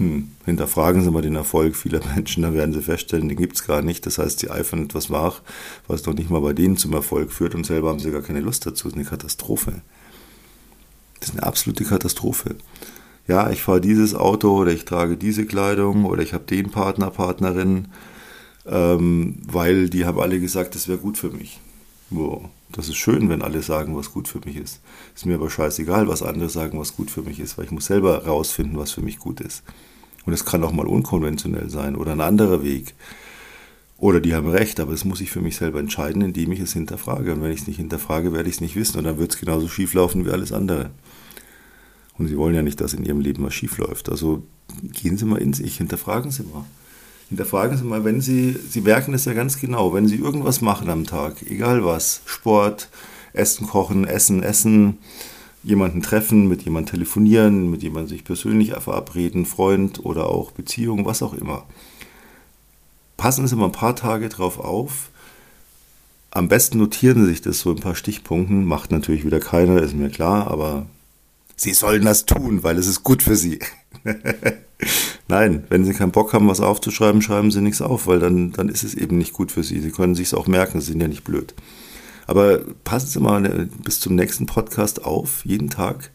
hm, 0.00 0.30
hinterfragen 0.46 1.02
Sie 1.04 1.10
mal 1.10 1.20
den 1.20 1.36
Erfolg 1.36 1.76
vieler 1.76 2.00
Menschen, 2.14 2.42
dann 2.42 2.54
werden 2.54 2.72
Sie 2.72 2.80
feststellen, 2.80 3.28
den 3.28 3.36
gibt 3.36 3.56
es 3.56 3.66
gar 3.66 3.82
nicht. 3.82 4.06
Das 4.06 4.16
heißt, 4.16 4.38
Sie 4.40 4.50
eifern 4.50 4.84
etwas 4.84 5.10
nach, 5.10 5.42
was 5.86 6.06
noch 6.06 6.14
nicht 6.14 6.30
mal 6.30 6.40
bei 6.40 6.54
denen 6.54 6.78
zum 6.78 6.94
Erfolg 6.94 7.30
führt 7.30 7.54
und 7.54 7.66
selber 7.66 7.90
haben 7.90 7.98
Sie 7.98 8.10
gar 8.10 8.22
keine 8.22 8.40
Lust 8.40 8.64
dazu. 8.64 8.88
Das 8.88 8.94
ist 8.94 8.98
eine 8.98 9.08
Katastrophe. 9.08 9.82
Das 11.20 11.28
ist 11.28 11.34
eine 11.34 11.46
absolute 11.46 11.84
Katastrophe. 11.84 12.56
Ja, 13.30 13.48
ich 13.48 13.62
fahre 13.62 13.80
dieses 13.80 14.16
Auto 14.16 14.50
oder 14.58 14.72
ich 14.72 14.84
trage 14.84 15.16
diese 15.16 15.46
Kleidung 15.46 16.04
oder 16.04 16.20
ich 16.20 16.34
habe 16.34 16.42
den 16.46 16.70
Partner, 16.70 17.10
Partnerin, 17.10 17.86
ähm, 18.66 19.36
weil 19.46 19.88
die 19.88 20.04
haben 20.04 20.18
alle 20.18 20.40
gesagt, 20.40 20.74
das 20.74 20.88
wäre 20.88 20.98
gut 20.98 21.16
für 21.16 21.30
mich. 21.30 21.60
Wow. 22.10 22.48
Das 22.72 22.88
ist 22.88 22.96
schön, 22.96 23.28
wenn 23.28 23.42
alle 23.42 23.62
sagen, 23.62 23.96
was 23.96 24.12
gut 24.12 24.26
für 24.26 24.40
mich 24.44 24.56
ist. 24.56 24.80
Ist 25.14 25.26
mir 25.26 25.36
aber 25.36 25.48
scheißegal, 25.48 26.08
was 26.08 26.24
andere 26.24 26.48
sagen, 26.48 26.80
was 26.80 26.96
gut 26.96 27.08
für 27.08 27.22
mich 27.22 27.38
ist, 27.38 27.56
weil 27.56 27.66
ich 27.66 27.70
muss 27.70 27.86
selber 27.86 28.26
rausfinden, 28.26 28.76
was 28.76 28.90
für 28.90 29.00
mich 29.00 29.20
gut 29.20 29.40
ist. 29.40 29.62
Und 30.26 30.32
es 30.32 30.44
kann 30.44 30.64
auch 30.64 30.72
mal 30.72 30.88
unkonventionell 30.88 31.70
sein 31.70 31.94
oder 31.94 32.10
ein 32.10 32.20
anderer 32.20 32.64
Weg. 32.64 32.94
Oder 33.96 34.20
die 34.20 34.34
haben 34.34 34.48
recht, 34.48 34.80
aber 34.80 34.90
das 34.90 35.04
muss 35.04 35.20
ich 35.20 35.30
für 35.30 35.40
mich 35.40 35.56
selber 35.56 35.78
entscheiden, 35.78 36.22
indem 36.22 36.50
ich 36.50 36.58
es 36.58 36.72
hinterfrage. 36.72 37.32
Und 37.32 37.42
wenn 37.42 37.52
ich 37.52 37.60
es 37.60 37.66
nicht 37.68 37.76
hinterfrage, 37.76 38.32
werde 38.32 38.48
ich 38.48 38.56
es 38.56 38.60
nicht 38.60 38.74
wissen. 38.74 38.98
Und 38.98 39.04
dann 39.04 39.18
wird 39.18 39.32
es 39.32 39.38
genauso 39.38 39.68
schief 39.68 39.94
laufen 39.94 40.24
wie 40.24 40.30
alles 40.30 40.52
andere. 40.52 40.90
Und 42.20 42.28
sie 42.28 42.36
wollen 42.36 42.54
ja 42.54 42.62
nicht, 42.62 42.80
dass 42.80 42.94
in 42.94 43.04
ihrem 43.04 43.20
Leben 43.20 43.42
was 43.42 43.54
schief 43.54 43.78
läuft. 43.78 44.08
Also 44.08 44.44
gehen 44.82 45.16
Sie 45.16 45.24
mal 45.24 45.40
in 45.40 45.52
sich, 45.52 45.78
hinterfragen 45.78 46.30
Sie 46.30 46.44
mal. 46.44 46.64
Hinterfragen 47.28 47.76
Sie 47.76 47.84
mal, 47.84 48.04
wenn 48.04 48.20
Sie, 48.20 48.52
Sie 48.52 48.82
merken 48.82 49.14
es 49.14 49.24
ja 49.24 49.32
ganz 49.32 49.58
genau, 49.58 49.92
wenn 49.92 50.06
Sie 50.06 50.16
irgendwas 50.16 50.60
machen 50.60 50.88
am 50.88 51.06
Tag, 51.06 51.42
egal 51.48 51.84
was, 51.84 52.22
Sport, 52.26 52.90
Essen, 53.32 53.66
Kochen, 53.66 54.04
Essen, 54.04 54.42
Essen, 54.42 54.98
jemanden 55.64 56.02
treffen, 56.02 56.46
mit 56.46 56.62
jemandem 56.62 56.92
telefonieren, 56.92 57.70
mit 57.70 57.82
jemandem 57.82 58.08
sich 58.08 58.24
persönlich 58.24 58.72
verabreden, 58.74 59.46
Freund 59.46 60.04
oder 60.04 60.26
auch 60.26 60.52
Beziehung, 60.52 61.04
was 61.04 61.22
auch 61.22 61.34
immer 61.34 61.66
passen 63.20 63.46
Sie 63.46 63.54
mal 63.54 63.66
ein 63.66 63.72
paar 63.72 63.94
Tage 63.94 64.30
drauf 64.30 64.58
auf. 64.58 65.10
Am 66.30 66.48
besten 66.48 66.78
notieren 66.78 67.22
Sie 67.22 67.26
sich 67.26 67.42
das 67.42 67.60
so 67.60 67.70
ein 67.70 67.78
paar 67.78 67.94
Stichpunkten. 67.94 68.64
Macht 68.64 68.90
natürlich 68.90 69.26
wieder 69.26 69.40
keiner, 69.40 69.82
ist 69.82 69.94
mir 69.94 70.08
klar, 70.08 70.50
aber 70.50 70.86
Sie 71.62 71.74
sollen 71.74 72.06
das 72.06 72.24
tun, 72.24 72.62
weil 72.62 72.78
es 72.78 72.86
ist 72.86 73.02
gut 73.02 73.22
für 73.22 73.36
Sie. 73.36 73.58
Nein, 75.28 75.64
wenn 75.68 75.84
Sie 75.84 75.92
keinen 75.92 76.10
Bock 76.10 76.32
haben, 76.32 76.48
was 76.48 76.62
aufzuschreiben, 76.62 77.20
schreiben 77.20 77.50
Sie 77.50 77.60
nichts 77.60 77.82
auf, 77.82 78.06
weil 78.06 78.18
dann, 78.18 78.52
dann 78.52 78.70
ist 78.70 78.82
es 78.82 78.94
eben 78.94 79.18
nicht 79.18 79.34
gut 79.34 79.52
für 79.52 79.62
Sie. 79.62 79.78
Sie 79.78 79.90
können 79.90 80.14
sich 80.14 80.34
auch 80.34 80.46
merken, 80.46 80.80
Sie 80.80 80.92
sind 80.92 81.02
ja 81.02 81.08
nicht 81.08 81.22
blöd. 81.22 81.52
Aber 82.26 82.60
passen 82.82 83.08
Sie 83.08 83.20
mal 83.20 83.44
äh, 83.44 83.66
bis 83.84 84.00
zum 84.00 84.14
nächsten 84.14 84.46
Podcast 84.46 85.04
auf, 85.04 85.44
jeden 85.44 85.68
Tag. 85.68 86.10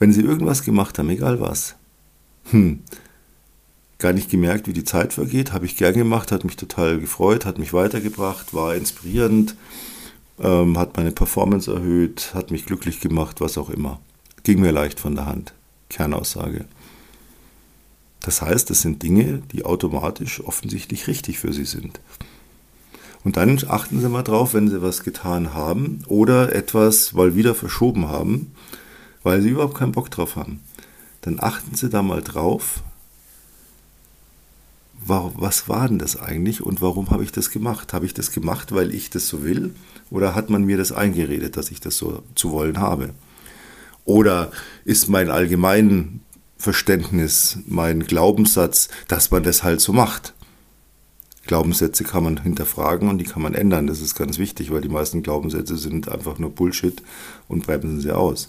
Wenn 0.00 0.12
Sie 0.12 0.22
irgendwas 0.22 0.64
gemacht 0.64 0.98
haben, 0.98 1.08
egal 1.08 1.38
was. 1.38 1.76
Hm, 2.50 2.80
gar 3.98 4.12
nicht 4.12 4.30
gemerkt, 4.30 4.66
wie 4.66 4.72
die 4.72 4.82
Zeit 4.82 5.12
vergeht. 5.12 5.52
Habe 5.52 5.66
ich 5.66 5.76
gern 5.76 5.94
gemacht, 5.94 6.32
hat 6.32 6.44
mich 6.44 6.56
total 6.56 6.98
gefreut, 6.98 7.46
hat 7.46 7.60
mich 7.60 7.72
weitergebracht, 7.72 8.52
war 8.52 8.74
inspirierend, 8.74 9.54
ähm, 10.42 10.78
hat 10.78 10.96
meine 10.96 11.12
Performance 11.12 11.72
erhöht, 11.72 12.32
hat 12.34 12.50
mich 12.50 12.66
glücklich 12.66 13.00
gemacht, 13.00 13.40
was 13.40 13.56
auch 13.58 13.70
immer. 13.70 14.00
Ging 14.42 14.60
mir 14.60 14.72
leicht 14.72 15.00
von 15.00 15.14
der 15.14 15.26
Hand. 15.26 15.54
Kernaussage. 15.88 16.64
Das 18.20 18.40
heißt, 18.40 18.70
es 18.70 18.82
sind 18.82 19.02
Dinge, 19.02 19.42
die 19.52 19.64
automatisch 19.64 20.42
offensichtlich 20.42 21.06
richtig 21.06 21.38
für 21.38 21.52
Sie 21.52 21.64
sind. 21.64 22.00
Und 23.24 23.36
dann 23.36 23.58
achten 23.68 24.00
Sie 24.00 24.08
mal 24.08 24.22
drauf, 24.22 24.54
wenn 24.54 24.68
Sie 24.68 24.82
was 24.82 25.04
getan 25.04 25.54
haben 25.54 26.02
oder 26.06 26.54
etwas 26.54 27.12
mal 27.12 27.36
wieder 27.36 27.54
verschoben 27.54 28.08
haben, 28.08 28.52
weil 29.22 29.42
Sie 29.42 29.50
überhaupt 29.50 29.76
keinen 29.76 29.92
Bock 29.92 30.10
drauf 30.10 30.36
haben. 30.36 30.60
Dann 31.20 31.38
achten 31.40 31.74
Sie 31.76 31.88
da 31.88 32.02
mal 32.02 32.22
drauf, 32.22 32.82
was 35.06 35.68
war 35.68 35.88
denn 35.88 35.98
das 35.98 36.20
eigentlich 36.20 36.62
und 36.62 36.80
warum 36.80 37.10
habe 37.10 37.24
ich 37.24 37.32
das 37.32 37.50
gemacht? 37.50 37.92
Habe 37.92 38.06
ich 38.06 38.14
das 38.14 38.30
gemacht, 38.32 38.72
weil 38.72 38.94
ich 38.94 39.10
das 39.10 39.28
so 39.28 39.42
will 39.44 39.74
oder 40.10 40.34
hat 40.34 40.50
man 40.50 40.64
mir 40.64 40.76
das 40.76 40.92
eingeredet, 40.92 41.56
dass 41.56 41.70
ich 41.70 41.80
das 41.80 41.96
so 41.96 42.22
zu 42.34 42.50
wollen 42.52 42.78
habe? 42.78 43.10
Oder 44.04 44.50
ist 44.84 45.08
mein 45.08 45.30
allgemein 45.30 46.20
Verständnis, 46.56 47.58
mein 47.66 48.04
Glaubenssatz, 48.04 48.88
dass 49.08 49.30
man 49.30 49.42
das 49.42 49.62
halt 49.62 49.80
so 49.80 49.92
macht? 49.92 50.34
Glaubenssätze 51.46 52.04
kann 52.04 52.24
man 52.24 52.42
hinterfragen 52.42 53.08
und 53.08 53.18
die 53.18 53.24
kann 53.24 53.42
man 53.42 53.54
ändern. 53.54 53.86
Das 53.88 54.00
ist 54.00 54.14
ganz 54.14 54.38
wichtig, 54.38 54.70
weil 54.70 54.80
die 54.80 54.88
meisten 54.88 55.22
Glaubenssätze 55.22 55.76
sind 55.76 56.08
einfach 56.08 56.38
nur 56.38 56.50
Bullshit 56.50 57.02
und 57.48 57.66
bremsen 57.66 58.00
sie 58.00 58.12
aus. 58.12 58.48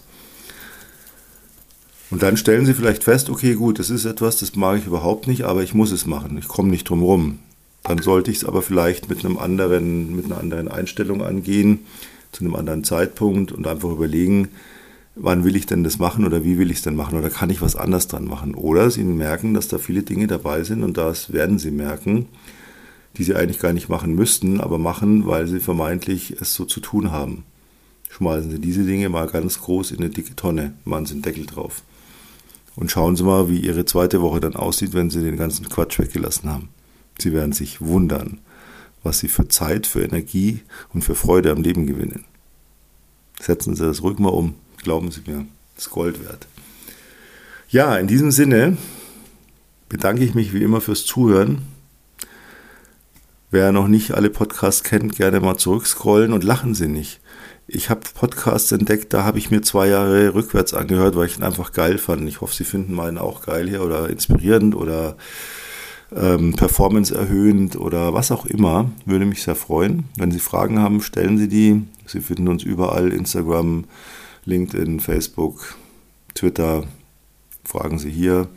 Und 2.10 2.22
dann 2.22 2.36
stellen 2.36 2.66
Sie 2.66 2.74
vielleicht 2.74 3.04
fest, 3.04 3.30
okay, 3.30 3.54
gut, 3.54 3.78
das 3.78 3.90
ist 3.90 4.04
etwas, 4.04 4.38
das 4.38 4.54
mag 4.56 4.78
ich 4.78 4.86
überhaupt 4.86 5.26
nicht, 5.26 5.42
aber 5.44 5.62
ich 5.62 5.74
muss 5.74 5.90
es 5.90 6.06
machen. 6.06 6.36
Ich 6.38 6.48
komme 6.48 6.70
nicht 6.70 6.88
drum 6.88 7.02
rum. 7.02 7.38
Dann 7.82 7.98
sollte 7.98 8.30
ich 8.30 8.38
es 8.38 8.44
aber 8.44 8.62
vielleicht 8.62 9.08
mit 9.08 9.24
einem 9.24 9.38
anderen, 9.38 10.16
mit 10.16 10.26
einer 10.26 10.38
anderen 10.38 10.68
Einstellung 10.68 11.22
angehen, 11.22 11.80
zu 12.32 12.44
einem 12.44 12.56
anderen 12.56 12.84
Zeitpunkt 12.84 13.52
und 13.52 13.66
einfach 13.66 13.90
überlegen, 13.90 14.48
wann 15.16 15.44
will 15.44 15.54
ich 15.56 15.66
denn 15.66 15.84
das 15.84 15.98
machen 15.98 16.26
oder 16.26 16.44
wie 16.44 16.58
will 16.58 16.70
ich 16.70 16.78
es 16.78 16.82
denn 16.82 16.96
machen 16.96 17.18
oder 17.18 17.30
kann 17.30 17.50
ich 17.50 17.62
was 17.62 17.76
anders 17.76 18.08
dran 18.08 18.24
machen. 18.24 18.54
Oder 18.54 18.90
Sie 18.90 19.04
merken, 19.04 19.54
dass 19.54 19.68
da 19.68 19.78
viele 19.78 20.02
Dinge 20.02 20.26
dabei 20.26 20.64
sind 20.64 20.82
und 20.82 20.96
das 20.96 21.32
werden 21.32 21.58
Sie 21.58 21.70
merken, 21.70 22.26
die 23.16 23.24
Sie 23.24 23.34
eigentlich 23.34 23.60
gar 23.60 23.72
nicht 23.72 23.88
machen 23.88 24.14
müssten, 24.14 24.60
aber 24.60 24.78
machen, 24.78 25.26
weil 25.26 25.46
Sie 25.46 25.60
vermeintlich 25.60 26.36
es 26.40 26.54
so 26.54 26.64
zu 26.64 26.80
tun 26.80 27.12
haben. 27.12 27.44
Schmeißen 28.10 28.50
Sie 28.50 28.58
diese 28.58 28.84
Dinge 28.84 29.08
mal 29.08 29.26
ganz 29.26 29.60
groß 29.60 29.92
in 29.92 29.98
eine 29.98 30.10
dicke 30.10 30.34
Tonne, 30.36 30.74
machen 30.84 31.06
Sie 31.06 31.14
einen 31.14 31.22
Deckel 31.22 31.46
drauf. 31.46 31.82
Und 32.76 32.90
schauen 32.90 33.16
Sie 33.16 33.22
mal, 33.22 33.48
wie 33.48 33.60
Ihre 33.60 33.84
zweite 33.84 34.20
Woche 34.20 34.40
dann 34.40 34.56
aussieht, 34.56 34.94
wenn 34.94 35.10
Sie 35.10 35.22
den 35.22 35.36
ganzen 35.36 35.68
Quatsch 35.68 35.98
weggelassen 35.98 36.50
haben. 36.50 36.70
Sie 37.18 37.32
werden 37.32 37.52
sich 37.52 37.80
wundern, 37.80 38.40
was 39.02 39.20
Sie 39.20 39.28
für 39.28 39.48
Zeit, 39.48 39.86
für 39.86 40.02
Energie 40.02 40.62
und 40.92 41.02
für 41.02 41.14
Freude 41.14 41.52
am 41.52 41.62
Leben 41.62 41.86
gewinnen. 41.86 42.24
Setzen 43.40 43.76
Sie 43.76 43.84
das 43.84 44.02
ruhig 44.02 44.18
mal 44.18 44.30
um. 44.30 44.54
Glauben 44.78 45.10
Sie 45.10 45.20
mir, 45.26 45.46
das 45.76 45.86
ist 45.86 45.90
Gold 45.90 46.24
wert. 46.24 46.46
Ja, 47.68 47.96
in 47.96 48.06
diesem 48.06 48.30
Sinne 48.30 48.76
bedanke 49.88 50.24
ich 50.24 50.34
mich 50.34 50.52
wie 50.52 50.62
immer 50.62 50.80
fürs 50.80 51.04
Zuhören. 51.04 51.62
Wer 53.50 53.70
noch 53.70 53.86
nicht 53.86 54.12
alle 54.12 54.30
Podcasts 54.30 54.82
kennt, 54.82 55.14
gerne 55.14 55.38
mal 55.38 55.56
zurückscrollen 55.56 56.32
und 56.32 56.42
lachen 56.42 56.74
Sie 56.74 56.88
nicht 56.88 57.20
ich 57.66 57.90
habe 57.90 58.02
Podcasts 58.14 58.72
entdeckt, 58.72 59.12
da 59.12 59.24
habe 59.24 59.38
ich 59.38 59.50
mir 59.50 59.62
zwei 59.62 59.88
Jahre 59.88 60.34
rückwärts 60.34 60.74
angehört, 60.74 61.16
weil 61.16 61.26
ich 61.26 61.38
ihn 61.38 61.42
einfach 61.42 61.72
geil 61.72 61.98
fand. 61.98 62.28
Ich 62.28 62.40
hoffe, 62.40 62.54
Sie 62.54 62.64
finden 62.64 62.94
meinen 62.94 63.18
auch 63.18 63.46
geil 63.46 63.68
hier 63.68 63.82
oder 63.82 64.10
inspirierend 64.10 64.74
oder 64.74 65.16
ähm, 66.14 66.54
performance 66.54 67.14
erhöhend 67.14 67.76
oder 67.76 68.12
was 68.12 68.30
auch 68.30 68.46
immer. 68.46 68.90
Würde 69.06 69.24
mich 69.24 69.42
sehr 69.42 69.54
freuen. 69.54 70.04
Wenn 70.16 70.30
Sie 70.30 70.40
Fragen 70.40 70.78
haben, 70.78 71.00
stellen 71.00 71.38
Sie 71.38 71.48
die. 71.48 71.82
Sie 72.06 72.20
finden 72.20 72.48
uns 72.48 72.62
überall, 72.62 73.12
Instagram, 73.12 73.84
LinkedIn, 74.44 75.00
Facebook, 75.00 75.76
Twitter. 76.34 76.84
Fragen 77.64 77.98
Sie 77.98 78.10
hier. 78.10 78.48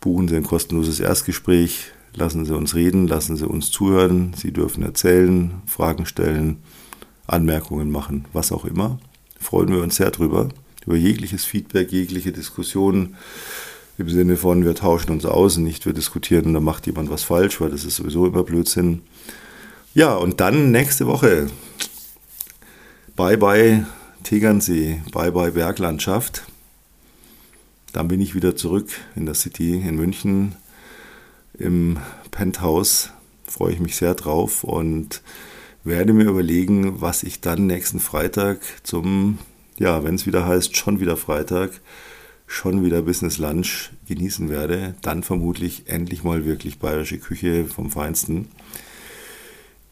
Buchen 0.00 0.28
Sie 0.28 0.36
ein 0.36 0.44
kostenloses 0.44 1.00
Erstgespräch. 1.00 1.90
Lassen 2.14 2.44
Sie 2.44 2.54
uns 2.54 2.76
reden, 2.76 3.08
lassen 3.08 3.36
Sie 3.36 3.46
uns 3.46 3.72
zuhören. 3.72 4.34
Sie 4.36 4.52
dürfen 4.52 4.84
erzählen, 4.84 5.62
Fragen 5.66 6.06
stellen. 6.06 6.58
Anmerkungen 7.26 7.90
machen, 7.90 8.26
was 8.32 8.52
auch 8.52 8.64
immer. 8.64 8.98
Freuen 9.40 9.68
wir 9.68 9.82
uns 9.82 9.96
sehr 9.96 10.10
drüber. 10.10 10.48
Über 10.86 10.96
jegliches 10.96 11.44
Feedback, 11.44 11.92
jegliche 11.92 12.32
Diskussion 12.32 13.14
im 13.96 14.08
Sinne 14.08 14.36
von, 14.36 14.64
wir 14.64 14.74
tauschen 14.74 15.12
uns 15.12 15.24
aus 15.24 15.56
und 15.56 15.64
nicht 15.64 15.86
wir 15.86 15.92
diskutieren 15.92 16.52
da 16.52 16.60
macht 16.60 16.86
jemand 16.86 17.10
was 17.10 17.22
falsch, 17.22 17.60
weil 17.60 17.70
das 17.70 17.84
ist 17.84 17.96
sowieso 17.96 18.26
immer 18.26 18.42
Blödsinn. 18.42 19.02
Ja, 19.94 20.14
und 20.14 20.40
dann 20.40 20.72
nächste 20.72 21.06
Woche. 21.06 21.46
Bye 23.16 23.38
bye 23.38 23.86
Tegernsee, 24.24 25.00
bye 25.12 25.30
bye 25.30 25.52
Berglandschaft. 25.52 26.42
Dann 27.92 28.08
bin 28.08 28.20
ich 28.20 28.34
wieder 28.34 28.56
zurück 28.56 28.88
in 29.14 29.26
der 29.26 29.36
City 29.36 29.74
in 29.74 29.94
München 29.94 30.56
im 31.56 31.98
Penthouse. 32.32 33.10
Freue 33.46 33.74
ich 33.74 33.80
mich 33.80 33.94
sehr 33.94 34.14
drauf 34.14 34.64
und 34.64 35.22
werde 35.84 36.14
mir 36.14 36.24
überlegen, 36.24 37.00
was 37.00 37.22
ich 37.22 37.40
dann 37.40 37.66
nächsten 37.66 38.00
Freitag 38.00 38.60
zum, 38.82 39.38
ja, 39.78 40.02
wenn 40.02 40.14
es 40.14 40.26
wieder 40.26 40.46
heißt, 40.46 40.76
schon 40.76 40.98
wieder 40.98 41.16
Freitag, 41.16 41.80
schon 42.46 42.84
wieder 42.84 43.02
Business 43.02 43.38
Lunch 43.38 43.90
genießen 44.08 44.48
werde. 44.48 44.94
Dann 45.02 45.22
vermutlich 45.22 45.84
endlich 45.86 46.24
mal 46.24 46.44
wirklich 46.44 46.78
bayerische 46.78 47.18
Küche 47.18 47.66
vom 47.66 47.90
Feinsten. 47.90 48.48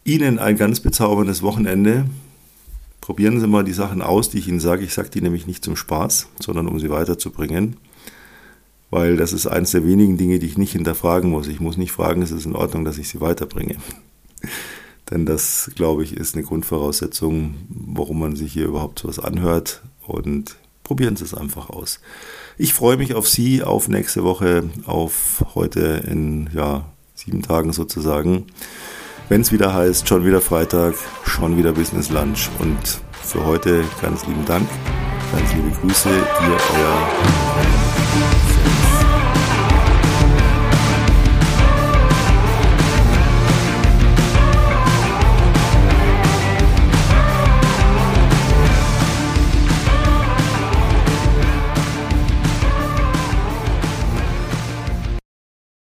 Ihnen 0.03 0.39
ein 0.39 0.57
ganz 0.57 0.79
bezauberndes 0.79 1.43
Wochenende. 1.43 2.05
Probieren 2.99 3.39
Sie 3.39 3.47
mal 3.47 3.63
die 3.63 3.73
Sachen 3.73 4.01
aus, 4.01 4.29
die 4.29 4.39
ich 4.39 4.47
Ihnen 4.47 4.59
sage. 4.59 4.83
Ich 4.83 4.93
sage 4.93 5.09
die 5.09 5.21
nämlich 5.21 5.45
nicht 5.45 5.63
zum 5.63 5.75
Spaß, 5.75 6.27
sondern 6.39 6.67
um 6.67 6.79
sie 6.79 6.89
weiterzubringen. 6.89 7.77
Weil 8.89 9.17
das 9.17 9.33
ist 9.33 9.47
eines 9.47 9.71
der 9.71 9.85
wenigen 9.85 10.17
Dinge, 10.17 10.39
die 10.39 10.47
ich 10.47 10.57
nicht 10.57 10.73
hinterfragen 10.73 11.29
muss. 11.29 11.47
Ich 11.47 11.59
muss 11.59 11.77
nicht 11.77 11.91
fragen, 11.91 12.21
ist 12.21 12.31
es 12.31 12.45
in 12.45 12.55
Ordnung, 12.55 12.85
dass 12.85 12.97
ich 12.97 13.09
sie 13.09 13.21
weiterbringe. 13.21 13.75
Denn 15.11 15.25
das, 15.25 15.71
glaube 15.75 16.03
ich, 16.03 16.15
ist 16.15 16.35
eine 16.35 16.43
Grundvoraussetzung, 16.43 17.55
warum 17.69 18.19
man 18.19 18.35
sich 18.35 18.53
hier 18.53 18.65
überhaupt 18.65 18.99
so 18.99 19.07
was 19.07 19.19
anhört. 19.19 19.81
Und 20.05 20.55
probieren 20.83 21.15
Sie 21.15 21.23
es 21.23 21.33
einfach 21.33 21.69
aus. 21.69 21.99
Ich 22.57 22.73
freue 22.73 22.97
mich 22.97 23.13
auf 23.15 23.27
Sie, 23.27 23.63
auf 23.63 23.87
nächste 23.87 24.23
Woche, 24.23 24.69
auf 24.85 25.43
heute 25.55 26.03
in 26.07 26.49
ja, 26.53 26.85
sieben 27.15 27.41
Tagen 27.41 27.73
sozusagen. 27.73 28.47
Wenn 29.29 29.41
es 29.41 29.51
wieder 29.51 29.73
heißt, 29.73 30.07
schon 30.07 30.25
wieder 30.25 30.41
Freitag, 30.41 30.95
schon 31.25 31.57
wieder 31.57 31.73
Business 31.73 32.09
Lunch. 32.09 32.49
Und 32.59 33.01
für 33.21 33.45
heute 33.45 33.83
ganz 34.01 34.25
lieben 34.27 34.45
Dank. 34.45 34.67
Ganz 35.31 35.53
liebe 35.53 35.71
Grüße, 35.81 36.09
ihr 36.09 36.57
euer 36.75 37.82